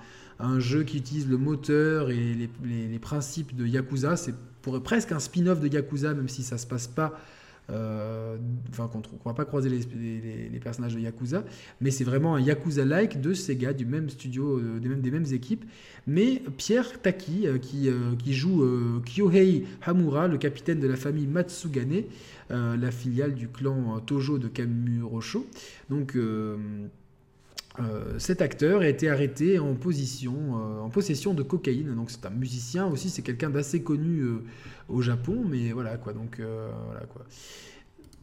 jeu 0.61 0.85
qui 0.85 0.99
utilise 0.99 1.29
le 1.29 1.39
moteur 1.39 2.11
et 2.11 2.37
les, 2.63 2.99
principes 3.01 3.57
de 3.57 3.67
Yakuza. 3.67 4.17
C'est 4.17 4.33
pour 4.63 4.81
presque 4.81 5.11
un 5.11 5.19
spin-off 5.19 5.59
de 5.59 5.67
Yakuza, 5.67 6.15
même 6.15 6.29
si 6.29 6.45
ça 6.45 6.57
se 6.57 6.69
passe 6.69 6.87
pas 6.87 7.19
enfin, 7.71 8.89
qu'on 8.89 8.99
ne 8.99 9.25
va 9.25 9.35
pas 9.35 9.45
croiser 9.45 9.71
les, 9.71 10.61
personnages 10.61 10.95
de 10.95 11.01
Yakuza, 11.01 11.45
mais 11.81 11.91
c'est 11.91 12.05
vraiment 12.05 12.35
un 12.35 12.41
Yakuza-like 12.41 13.21
de 13.21 13.33
Sega, 13.33 13.73
du 13.73 13.87
même 13.87 14.09
studio, 14.11 14.61
des, 14.79 14.89
mêmes, 14.89 15.01
des 15.01 15.11
mêmes 15.11 15.33
équipes. 15.33 15.65
Mais 16.07 16.43
Pierre 16.57 17.01
Taki, 17.01 17.47
qui, 17.63 17.89
qui 18.19 18.35
joue 18.35 18.65
Kyohei 19.05 19.65
Hamura, 19.83 20.29
le 20.29 20.39
capitaine 20.39 20.81
de 20.81 20.87
la 20.87 20.97
famille 20.97 21.27
Matsugane, 21.27 22.03
la 22.51 22.91
filiale 22.91 23.35
du 23.35 23.49
clan 23.49 24.01
Tojo 24.01 24.39
de 24.39 24.49
Kamurocho. 24.49 25.47
Donc, 25.89 26.17
euh, 27.79 28.19
cet 28.19 28.43
acteur 28.43 28.81
a 28.81 28.89
été 28.89 29.09
arrêté 29.09 29.59
en, 29.59 29.75
position, 29.75 30.35
euh, 30.35 30.81
en 30.81 30.91
possession 30.91 31.35
de 31.35 31.43
cocaïne. 31.43 31.95
Donc 31.95 32.11
c'est 32.11 32.27
un 32.27 32.31
musicien 32.31 32.87
aussi, 32.87 33.11
c'est 33.11 33.23
quelqu'un 33.23 33.51
d'assez 33.51 33.83
connu 33.83 34.21
euh, 34.21 34.43
au 34.89 35.03
Japon, 35.03 35.45
mais 35.49 35.73
voilà 35.73 35.97
quoi. 35.97 36.13
Donc 36.13 36.41
voilà 36.41 37.07
quoi. 37.07 37.25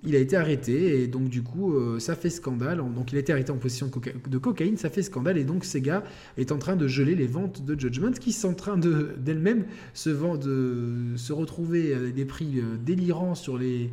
Il 0.03 0.15
a 0.15 0.19
été 0.19 0.36
arrêté 0.36 1.01
et 1.01 1.07
donc 1.07 1.27
du 1.29 1.41
coup 1.41 1.73
ça 1.99 2.15
fait 2.15 2.29
scandale. 2.29 2.77
Donc 2.93 3.12
il 3.12 3.17
a 3.17 3.19
été 3.19 3.33
arrêté 3.33 3.51
en 3.51 3.57
possession 3.57 3.89
de, 4.27 4.38
cocaïne, 4.38 4.77
ça 4.77 4.89
fait 4.89 5.01
scandale 5.01 5.38
et 5.38 5.43
donc 5.43 5.65
Sega 5.65 6.03
est 6.38 6.51
en 6.51 6.60
train 6.60 6.75
de 6.75 6.88
geler 6.88 7.15
les 7.15 7.25
ventes 7.25 7.65
de 7.65 7.77
Judgment 7.79 8.12
qui 8.12 8.31
sont 8.31 8.49
en 8.49 8.53
train 8.53 8.77
d'elles-mêmes 8.77 9.65
se, 9.93 10.10
de 10.10 11.17
se 11.17 11.33
retrouver 11.33 11.95
à 11.95 11.99
des 12.12 12.25
prix 12.25 12.62
délirants 12.86 13.33
sur 13.33 13.57
les 13.57 13.89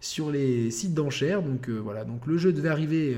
sur 0.00 0.32
les 0.32 0.72
sites 0.72 0.92
d'enchères. 0.92 1.42
Donc 1.42 1.68
voilà, 1.68 2.04
donc 2.04 2.26
le 2.26 2.36
jeu 2.36 2.52
devait 2.52 2.68
arriver 2.68 3.16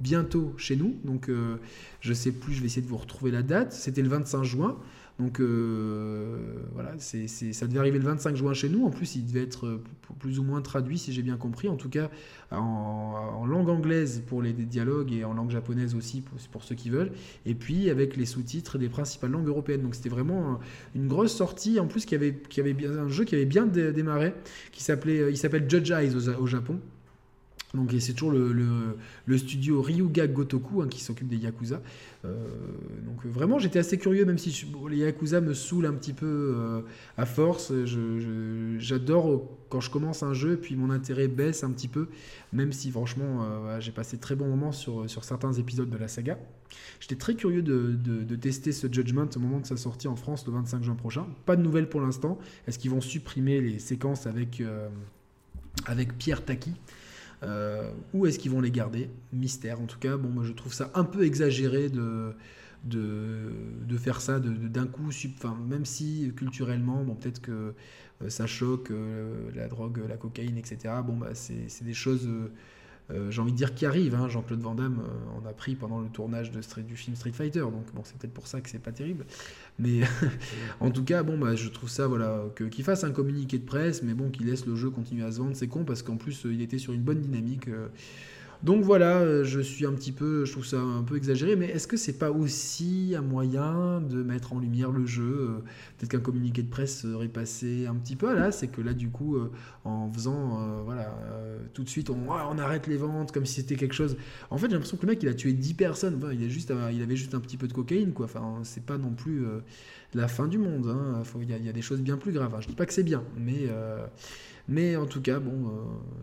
bientôt 0.00 0.52
chez 0.56 0.76
nous. 0.76 0.96
Donc, 1.04 1.28
euh, 1.28 1.56
je 2.00 2.12
sais 2.12 2.32
plus, 2.32 2.54
je 2.54 2.60
vais 2.60 2.66
essayer 2.66 2.82
de 2.82 2.88
vous 2.88 2.96
retrouver 2.96 3.30
la 3.30 3.42
date. 3.42 3.72
C'était 3.72 4.02
le 4.02 4.08
25 4.08 4.44
juin. 4.44 4.78
Donc, 5.18 5.40
euh, 5.40 6.36
voilà, 6.74 6.92
c'est, 6.98 7.26
ça 7.26 7.66
devait 7.66 7.78
arriver 7.78 7.98
le 7.98 8.04
25 8.04 8.36
juin 8.36 8.52
chez 8.52 8.68
nous. 8.68 8.84
En 8.84 8.90
plus, 8.90 9.16
il 9.16 9.24
devait 9.24 9.42
être 9.42 9.66
euh, 9.66 9.82
plus 10.18 10.38
ou 10.38 10.42
moins 10.42 10.60
traduit, 10.60 10.98
si 10.98 11.10
j'ai 11.10 11.22
bien 11.22 11.38
compris. 11.38 11.68
En 11.68 11.76
tout 11.76 11.88
cas, 11.88 12.10
en, 12.50 13.46
langue 13.46 13.70
anglaise 13.70 14.22
pour 14.26 14.42
les 14.42 14.52
dialogues 14.52 15.12
et 15.12 15.24
en 15.24 15.32
langue 15.32 15.50
japonaise 15.50 15.94
aussi, 15.94 16.22
pour, 16.52 16.64
ceux 16.64 16.74
qui 16.74 16.90
veulent. 16.90 17.12
Et 17.46 17.54
puis, 17.54 17.88
avec 17.88 18.16
les 18.18 18.26
sous-titres 18.26 18.76
des 18.76 18.90
principales 18.90 19.30
langues 19.30 19.48
européennes. 19.48 19.80
Donc, 19.80 19.94
c'était 19.94 20.10
vraiment 20.10 20.60
une 20.94 21.08
grosse 21.08 21.34
sortie. 21.34 21.80
En 21.80 21.86
plus, 21.86 22.04
qui 22.04 22.14
avait, 22.14 22.38
avait 22.58 22.74
bien, 22.74 22.90
un 22.90 23.08
jeu 23.08 23.24
qui 23.24 23.34
avait 23.36 23.46
bien 23.46 23.64
démarré, 23.64 24.34
qui 24.70 24.82
s'appelait, 24.82 25.30
il 25.30 25.38
s'appelle 25.38 25.64
Judge 25.66 25.90
Eyes 25.90 26.14
au 26.38 26.46
Japon. 26.46 26.78
Donc 27.76 27.92
c'est 28.00 28.14
toujours 28.14 28.32
le, 28.32 29.38
studio 29.38 29.82
Ryuga 29.82 30.26
Gotoku 30.26 30.82
hein, 30.82 30.88
qui 30.88 31.00
s'occupe 31.00 31.28
des 31.28 31.36
Yakuza. 31.36 31.80
Euh, 32.24 32.34
donc 33.04 33.24
vraiment 33.26 33.58
j'étais 33.58 33.78
assez 33.78 33.98
curieux, 33.98 34.24
même 34.24 34.38
si 34.38 34.66
les 34.88 34.96
Yakuza 34.96 35.40
me 35.40 35.54
saoulent 35.54 35.86
un 35.86 35.92
petit 35.92 36.12
peu 36.12 36.54
euh, 36.56 36.80
à 37.16 37.26
force. 37.26 37.72
J'adore 38.78 39.48
quand 39.68 39.80
je 39.80 39.90
commence 39.90 40.22
un 40.22 40.34
jeu, 40.34 40.56
puis 40.56 40.76
mon 40.76 40.90
intérêt 40.90 41.28
baisse 41.28 41.62
un 41.64 41.70
petit 41.70 41.88
peu, 41.88 42.08
même 42.52 42.72
si 42.72 42.90
franchement 42.90 43.44
euh, 43.44 43.80
j'ai 43.80 43.92
passé 43.92 44.18
très 44.18 44.34
bons 44.34 44.48
moments 44.48 44.72
sur, 44.72 45.08
sur 45.08 45.24
certains 45.24 45.52
épisodes 45.52 45.90
de 45.90 45.96
la 45.96 46.08
saga. 46.08 46.38
J'étais 46.98 47.16
très 47.16 47.34
curieux 47.34 47.62
de, 47.62 47.92
de, 47.94 48.36
tester 48.36 48.72
ce 48.72 48.86
Judgment 48.90 49.28
au 49.36 49.38
moment 49.38 49.60
de 49.60 49.66
sa 49.66 49.76
sortie 49.76 50.08
en 50.08 50.16
France 50.16 50.46
le 50.46 50.52
25 50.52 50.82
juin 50.82 50.94
prochain. 50.94 51.26
Pas 51.44 51.56
de 51.56 51.62
nouvelles 51.62 51.88
pour 51.88 52.00
l'instant. 52.00 52.38
Est-ce 52.66 52.78
qu'ils 52.78 52.90
vont 52.90 53.00
supprimer 53.00 53.60
les 53.60 53.78
séquences 53.78 54.26
avec, 54.26 54.62
avec 55.86 56.18
Pierre 56.18 56.44
Taki? 56.44 56.72
Euh, 57.42 57.90
où 58.14 58.26
est-ce 58.26 58.38
qu'ils 58.38 58.50
vont 58.50 58.60
les 58.60 58.70
garder? 58.70 59.10
Mystère. 59.32 59.80
En 59.80 59.86
tout 59.86 59.98
cas, 59.98 60.16
bon, 60.16 60.28
moi 60.28 60.44
je 60.44 60.52
trouve 60.52 60.72
ça 60.72 60.90
un 60.94 61.04
peu 61.04 61.24
exagéré 61.24 61.88
de, 61.88 62.32
de, 62.84 63.96
faire 63.98 64.20
ça 64.20 64.38
d'un 64.40 64.86
coup, 64.86 65.10
même 65.68 65.84
si 65.84 66.32
culturellement, 66.36 67.02
bon, 67.04 67.14
peut-être 67.14 67.40
que 67.40 67.74
euh, 68.22 68.28
ça 68.30 68.46
choque, 68.46 68.90
euh, 68.90 69.50
la 69.54 69.68
drogue, 69.68 70.02
la 70.08 70.16
cocaïne, 70.16 70.56
etc. 70.56 70.94
Bon, 71.04 71.16
bah, 71.16 71.34
c'est 71.34 71.84
des 71.84 71.94
choses 71.94 72.28
euh, 73.12 73.30
j'ai 73.30 73.40
envie 73.40 73.52
de 73.52 73.56
dire 73.56 73.74
qui 73.74 73.86
arrive. 73.86 74.14
Hein. 74.14 74.28
Jean-Claude 74.28 74.60
Van 74.60 74.74
Damme 74.74 75.00
euh, 75.00 75.38
en 75.38 75.48
a 75.48 75.52
pris 75.52 75.76
pendant 75.76 76.00
le 76.00 76.08
tournage 76.08 76.50
du 76.50 76.96
film 76.96 77.14
Street 77.16 77.32
Fighter, 77.32 77.60
donc 77.60 77.92
bon, 77.94 78.02
c'est 78.04 78.16
peut-être 78.18 78.34
pour 78.34 78.46
ça 78.46 78.60
que 78.60 78.68
c'est 78.68 78.80
pas 78.80 78.92
terrible. 78.92 79.24
Mais 79.78 80.00
en 80.80 80.90
tout 80.90 81.04
cas, 81.04 81.22
bon, 81.22 81.38
bah, 81.38 81.54
je 81.54 81.68
trouve 81.68 81.88
ça, 81.88 82.06
voilà, 82.06 82.44
qu'il 82.56 82.84
fasse 82.84 83.04
un 83.04 83.12
communiqué 83.12 83.58
de 83.58 83.64
presse, 83.64 84.02
mais 84.02 84.14
bon, 84.14 84.30
qu'il 84.30 84.46
laisse 84.46 84.66
le 84.66 84.74
jeu 84.74 84.90
continuer 84.90 85.24
à 85.24 85.32
se 85.32 85.38
vendre, 85.38 85.54
c'est 85.54 85.68
con 85.68 85.84
parce 85.84 86.02
qu'en 86.02 86.16
plus, 86.16 86.46
euh, 86.46 86.52
il 86.52 86.62
était 86.62 86.78
sur 86.78 86.92
une 86.92 87.02
bonne 87.02 87.20
dynamique. 87.20 87.68
Donc 88.62 88.82
voilà, 88.82 89.18
euh, 89.18 89.44
je 89.44 89.60
suis 89.60 89.84
un 89.86 89.92
petit 89.92 90.12
peu, 90.12 90.44
je 90.44 90.52
trouve 90.52 90.64
ça 90.64 90.80
un 90.80 91.02
peu 91.02 91.16
exagéré, 91.16 91.56
mais 91.56 91.66
est-ce 91.66 91.86
que 91.86 91.96
c'est 91.96 92.18
pas 92.18 92.30
aussi 92.30 93.14
un 93.16 93.22
moyen 93.22 94.00
de 94.00 94.22
mettre 94.22 94.54
en 94.54 94.58
lumière 94.58 94.90
le 94.92 95.04
jeu 95.04 95.22
euh, 95.22 95.58
Peut-être 95.98 96.10
qu'un 96.12 96.20
communiqué 96.20 96.62
de 96.62 96.70
presse 96.70 97.02
serait 97.02 97.28
passé 97.28 97.86
un 97.86 97.94
petit 97.94 98.16
peu 98.16 98.34
là, 98.34 98.50
c'est 98.52 98.68
que 98.68 98.80
là 98.80 98.94
du 98.94 99.10
coup, 99.10 99.36
euh, 99.36 99.50
en 99.84 100.10
faisant, 100.10 100.82
voilà, 100.84 101.14
tout 101.74 101.84
de 101.84 101.88
suite, 101.88 102.10
on, 102.10 102.58
arrête 102.58 102.86
les 102.86 102.96
ventes 102.96 103.30
comme 103.30 103.46
si 103.46 103.60
c'était 103.60 103.76
quelque 103.76 103.94
chose. 103.94 104.16
En 104.50 104.58
fait, 104.58 104.66
j'ai 104.66 104.72
l'impression 104.72 104.96
que 104.96 105.06
le 105.06 105.12
mec, 105.12 105.22
il 105.22 105.28
a 105.28 105.34
tué 105.34 105.52
10 105.52 105.74
personnes. 105.74 106.20
il, 106.32 106.44
a 106.44 106.48
juste, 106.48 106.72
il 106.92 107.02
avait 107.02 107.16
juste 107.16 107.34
un 107.34 107.40
petit 107.40 107.56
peu 107.56 107.68
de 107.68 107.72
cocaïne, 107.72 108.12
quoi. 108.12 108.24
Enfin, 108.26 108.60
c'est 108.64 108.84
pas 108.84 108.98
non 108.98 109.10
plus 109.10 109.44
la 110.14 110.26
fin 110.26 110.48
du 110.48 110.58
monde. 110.58 110.88
Hein. 110.88 111.22
Il 111.40 111.64
y, 111.64 111.68
a 111.68 111.72
des 111.72 111.82
choses 111.82 112.00
bien 112.00 112.16
plus 112.16 112.32
graves. 112.32 112.54
Hein. 112.54 112.60
Je 112.60 112.68
dis 112.68 112.74
pas 112.74 112.86
que 112.86 112.92
c'est 112.92 113.04
bien, 113.04 113.22
mais 113.38 113.68
mais 114.68 114.96
en 114.96 115.06
tout 115.06 115.20
cas, 115.20 115.38
bon, 115.38 115.68
euh, 115.68 115.70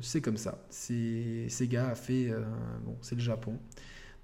c'est 0.01 0.21
comme 0.21 0.37
ça. 0.37 0.65
Sega 0.69 1.89
a 1.89 1.95
fait. 1.95 2.29
Euh, 2.29 2.41
bon, 2.85 2.97
c'est 3.01 3.15
le 3.15 3.21
Japon. 3.21 3.57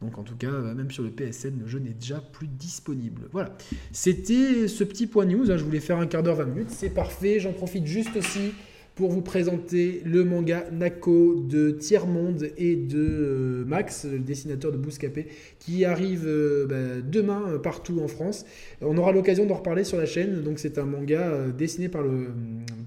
Donc 0.02 0.18
en 0.18 0.24
tout 0.24 0.36
cas, 0.36 0.48
euh, 0.48 0.74
même 0.74 0.92
sur 0.92 1.04
le 1.04 1.12
PSN, 1.12 1.60
le 1.60 1.68
jeu 1.68 1.80
n'est 1.80 1.94
déjà 1.94 2.22
plus 2.22 2.48
disponible. 2.48 3.28
Voilà. 3.32 3.58
C'était 3.92 4.68
ce 4.68 4.84
petit 4.84 5.08
point 5.08 5.26
news. 5.26 5.52
Hein. 5.52 5.58
je 5.58 5.64
voulais 5.64 5.80
faire 5.80 5.98
un 5.98 6.08
quart 6.08 6.24
d'heure, 6.24 6.38
20 6.38 6.46
minutes. 6.46 6.70
C'est 6.70 6.90
parfait. 6.90 7.40
J'en 7.40 7.54
profite 7.54 7.86
juste 7.86 8.16
aussi 8.16 8.54
pour 9.00 9.12
vous 9.12 9.22
présenter 9.22 10.02
le 10.04 10.26
manga 10.26 10.66
Nako 10.74 11.40
de 11.40 11.72
Tiers 11.72 12.06
Monde 12.06 12.50
et 12.58 12.76
de 12.76 12.98
euh, 13.00 13.64
Max, 13.66 14.06
le 14.06 14.20
dessinateur 14.20 14.74
de 14.74 14.78
Bouscapé, 14.78 15.28
qui 15.58 15.86
arrive 15.86 16.26
euh, 16.28 16.66
bah, 16.66 17.02
demain 17.02 17.46
euh, 17.48 17.60
partout 17.60 18.02
en 18.02 18.10
France. 18.10 18.46
On 18.82 18.98
aura 18.98 19.14
l'occasion 19.14 19.46
d'en 19.46 19.56
reparler 19.56 19.86
sur 19.86 19.98
la 19.98 20.06
chaîne. 20.06 20.42
Donc 20.42 20.60
c'est 20.60 20.78
un 20.78 20.84
manga 20.84 21.48
dessiné 21.58 21.88
par, 21.88 22.02
le, 22.02 22.28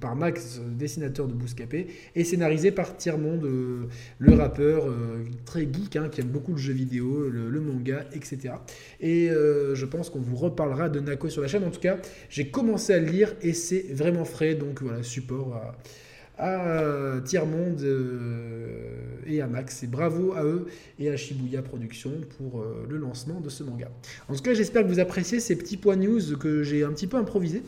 par 0.02 0.14
Max, 0.14 0.60
dessinateur 0.78 1.28
de 1.28 1.32
Bouscapé, 1.32 1.86
et 2.14 2.24
scénarisé 2.24 2.72
par 2.72 2.94
Tiers 2.98 3.16
Monde, 3.16 3.48
le 4.18 4.34
rappeur 4.34 4.94
très 5.46 5.62
geek, 5.62 5.96
hein, 5.96 6.10
qui 6.12 6.20
aime 6.20 6.26
beaucoup 6.26 6.52
le 6.52 6.58
jeu 6.58 6.74
vidéo, 6.74 7.30
le, 7.30 7.60
manga, 7.62 8.04
etc. 8.12 8.56
Et 9.00 9.28
je 9.28 9.84
pense 9.86 10.10
qu'on 10.10 10.20
vous 10.20 10.36
reparlera 10.36 10.90
de 10.90 11.00
Nako 11.00 11.30
sur 11.30 11.40
la 11.40 11.48
chaîne. 11.48 11.64
En 11.64 11.70
tout 11.70 11.80
cas, 11.80 11.96
j'ai 12.28 12.48
commencé 12.48 12.92
à 12.92 12.98
le 12.98 13.06
lire 13.06 13.34
et 13.40 13.54
c'est 13.54 13.86
vraiment 13.94 14.26
frais. 14.26 14.54
Donc 14.54 14.82
voilà, 14.82 15.02
support 15.02 15.58
à 16.42 17.20
Tiers 17.24 17.46
Monde 17.46 17.80
euh, 17.82 19.16
et 19.26 19.40
à 19.40 19.46
Max. 19.46 19.82
Et 19.84 19.86
bravo 19.86 20.32
à 20.32 20.44
eux 20.44 20.66
et 20.98 21.08
à 21.08 21.16
Shibuya 21.16 21.62
Productions 21.62 22.20
pour 22.36 22.60
euh, 22.60 22.84
le 22.88 22.98
lancement 22.98 23.40
de 23.40 23.48
ce 23.48 23.62
manga. 23.62 23.90
En 24.28 24.34
tout 24.34 24.42
cas, 24.42 24.52
j'espère 24.52 24.82
que 24.82 24.88
vous 24.88 24.98
appréciez 24.98 25.38
ces 25.38 25.56
petits 25.56 25.76
points 25.76 25.96
news 25.96 26.36
que 26.38 26.64
j'ai 26.64 26.82
un 26.82 26.90
petit 26.90 27.06
peu 27.06 27.16
improvisés. 27.16 27.62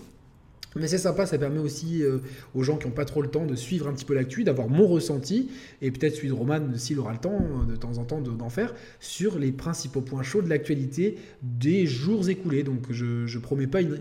Mais 0.77 0.89
c'est 0.89 0.99
sympa, 0.99 1.25
ça 1.25 1.39
permet 1.39 1.61
aussi 1.61 2.03
euh, 2.03 2.19
aux 2.53 2.65
gens 2.65 2.77
qui 2.77 2.89
n'ont 2.89 2.93
pas 2.93 3.05
trop 3.05 3.23
le 3.23 3.29
temps 3.29 3.47
de 3.47 3.55
suivre 3.55 3.87
un 3.87 3.93
petit 3.93 4.05
peu 4.05 4.13
l'actu, 4.13 4.43
d'avoir 4.43 4.69
mon 4.69 4.89
ressenti, 4.89 5.53
et 5.81 5.93
peut-être 5.93 6.17
celui 6.17 6.27
de 6.27 6.33
Roman 6.33 6.61
s'il 6.75 6.99
aura 6.99 7.13
le 7.13 7.19
temps 7.19 7.65
de 7.69 7.77
temps 7.77 7.99
en 7.99 8.05
temps 8.05 8.21
d'en 8.21 8.49
faire, 8.49 8.75
sur 8.99 9.39
les 9.39 9.53
principaux 9.53 10.01
points 10.01 10.25
chauds 10.25 10.43
de 10.43 10.49
l'actualité 10.49 11.17
des 11.43 11.87
jours 11.87 12.29
écoulés. 12.29 12.65
Donc 12.65 12.91
je 12.91 13.33
ne 13.33 13.41
promets 13.41 13.69
pas 13.69 13.83
une 13.83 14.01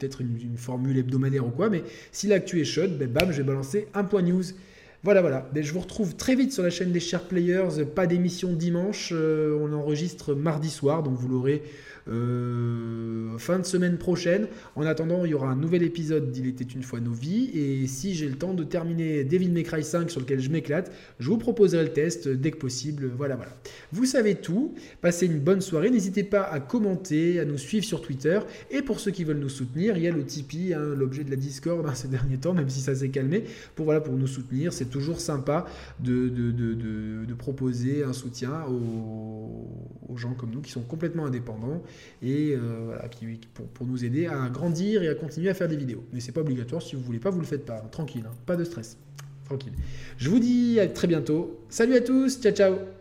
peut-être 0.00 0.20
une, 0.20 0.56
formule 0.56 0.98
hebdomadaire 0.98 1.46
ou 1.46 1.50
quoi, 1.50 1.70
mais 1.70 1.82
si 2.10 2.26
l'actu 2.26 2.60
est 2.60 2.64
chaude, 2.64 2.98
ben 2.98 3.08
bam, 3.08 3.30
je 3.30 3.38
vais 3.38 3.44
balancer 3.44 3.86
un 3.94 4.04
point 4.04 4.22
news. 4.22 4.42
Voilà, 5.02 5.22
voilà. 5.22 5.48
Ben, 5.54 5.64
je 5.64 5.72
vous 5.72 5.80
retrouve 5.80 6.14
très 6.14 6.34
vite 6.34 6.52
sur 6.52 6.62
la 6.62 6.68
chaîne 6.68 6.92
des 6.92 7.00
Chers 7.00 7.22
Players. 7.22 7.86
Pas 7.94 8.06
d'émission 8.06 8.52
dimanche. 8.52 9.12
Euh, 9.12 9.58
on 9.58 9.72
enregistre 9.72 10.34
mardi 10.34 10.68
soir, 10.68 11.02
donc 11.02 11.14
vous 11.14 11.28
l'aurez 11.28 11.62
euh, 12.08 13.38
fin 13.38 13.58
de 13.58 13.64
semaine 13.64 13.96
prochaine. 13.96 14.46
En 14.76 14.82
attendant, 14.84 15.24
il 15.24 15.30
y 15.30 15.34
aura 15.34 15.48
un 15.48 15.56
nouvel 15.56 15.82
épisode 15.82 16.30
d'Il 16.30 16.48
était 16.48 16.64
une 16.64 16.82
fois 16.82 17.00
nos 17.00 17.12
vies. 17.12 17.50
Et 17.54 17.86
si 17.86 18.14
j'ai 18.14 18.28
le 18.28 18.34
temps 18.34 18.52
de 18.52 18.64
terminer 18.64 19.24
Devil 19.24 19.50
May 19.50 19.62
Cry 19.62 19.82
5 19.82 20.10
sur 20.10 20.20
lequel 20.20 20.40
je 20.40 20.50
m'éclate, 20.50 20.92
je 21.18 21.28
vous 21.28 21.38
proposerai 21.38 21.84
le 21.84 21.92
test 21.92 22.28
dès 22.28 22.50
que 22.50 22.58
possible. 22.58 23.10
Voilà, 23.16 23.36
voilà. 23.36 23.52
Vous 23.92 24.04
savez 24.04 24.34
tout. 24.34 24.74
Passez 25.00 25.26
une 25.26 25.38
bonne 25.38 25.60
soirée. 25.60 25.90
N'hésitez 25.90 26.24
pas 26.24 26.42
à 26.42 26.60
commenter, 26.60 27.40
à 27.40 27.44
nous 27.44 27.58
suivre 27.58 27.84
sur 27.84 28.02
Twitter. 28.02 28.38
Et 28.70 28.82
pour 28.82 29.00
ceux 29.00 29.12
qui 29.12 29.24
veulent 29.24 29.38
nous 29.38 29.48
soutenir, 29.48 29.96
il 29.96 30.02
y 30.02 30.08
a 30.08 30.12
le 30.12 30.24
Tipeee, 30.24 30.74
hein, 30.74 30.94
l'objet 30.96 31.24
de 31.24 31.30
la 31.30 31.36
Discord 31.36 31.86
hein, 31.86 31.94
ces 31.94 32.08
derniers 32.08 32.38
temps, 32.38 32.52
même 32.52 32.68
si 32.68 32.80
ça 32.80 32.94
s'est 32.94 33.08
calmé. 33.08 33.44
Pour, 33.74 33.86
voilà, 33.86 34.00
pour 34.00 34.14
nous 34.14 34.26
soutenir, 34.26 34.72
c'est 34.72 34.89
toujours 34.90 35.20
sympa 35.20 35.66
de, 36.00 37.32
proposer 37.38 38.04
un 38.04 38.12
soutien 38.12 38.64
aux, 38.66 40.16
gens 40.16 40.34
comme 40.34 40.50
nous 40.50 40.60
qui 40.60 40.70
sont 40.70 40.82
complètement 40.82 41.24
indépendants 41.24 41.82
et 42.20 42.54
euh, 42.54 42.82
voilà, 42.86 43.08
pour, 43.74 43.86
nous 43.86 44.04
aider 44.04 44.26
à 44.26 44.50
grandir 44.50 45.02
et 45.02 45.08
à 45.08 45.14
continuer 45.14 45.48
à 45.48 45.54
faire 45.54 45.68
des 45.68 45.76
vidéos. 45.76 46.04
Mais 46.12 46.20
c'est 46.20 46.32
pas 46.32 46.42
obligatoire, 46.42 46.82
si 46.82 46.96
vous 46.96 47.02
voulez 47.02 47.20
pas, 47.20 47.30
vous 47.30 47.40
le 47.40 47.46
faites 47.46 47.64
pas. 47.64 47.78
Tranquille, 47.90 48.24
hein. 48.26 48.34
pas 48.44 48.56
de 48.56 48.64
stress. 48.64 48.98
Tranquille. 49.44 49.72
Je 50.18 50.28
vous 50.28 50.38
dis 50.38 50.78
à 50.78 50.86
très 50.86 51.06
bientôt. 51.06 51.60
Salut 51.70 51.94
à 51.94 52.00
tous, 52.00 52.40
ciao 52.40 52.52
ciao 52.52 52.99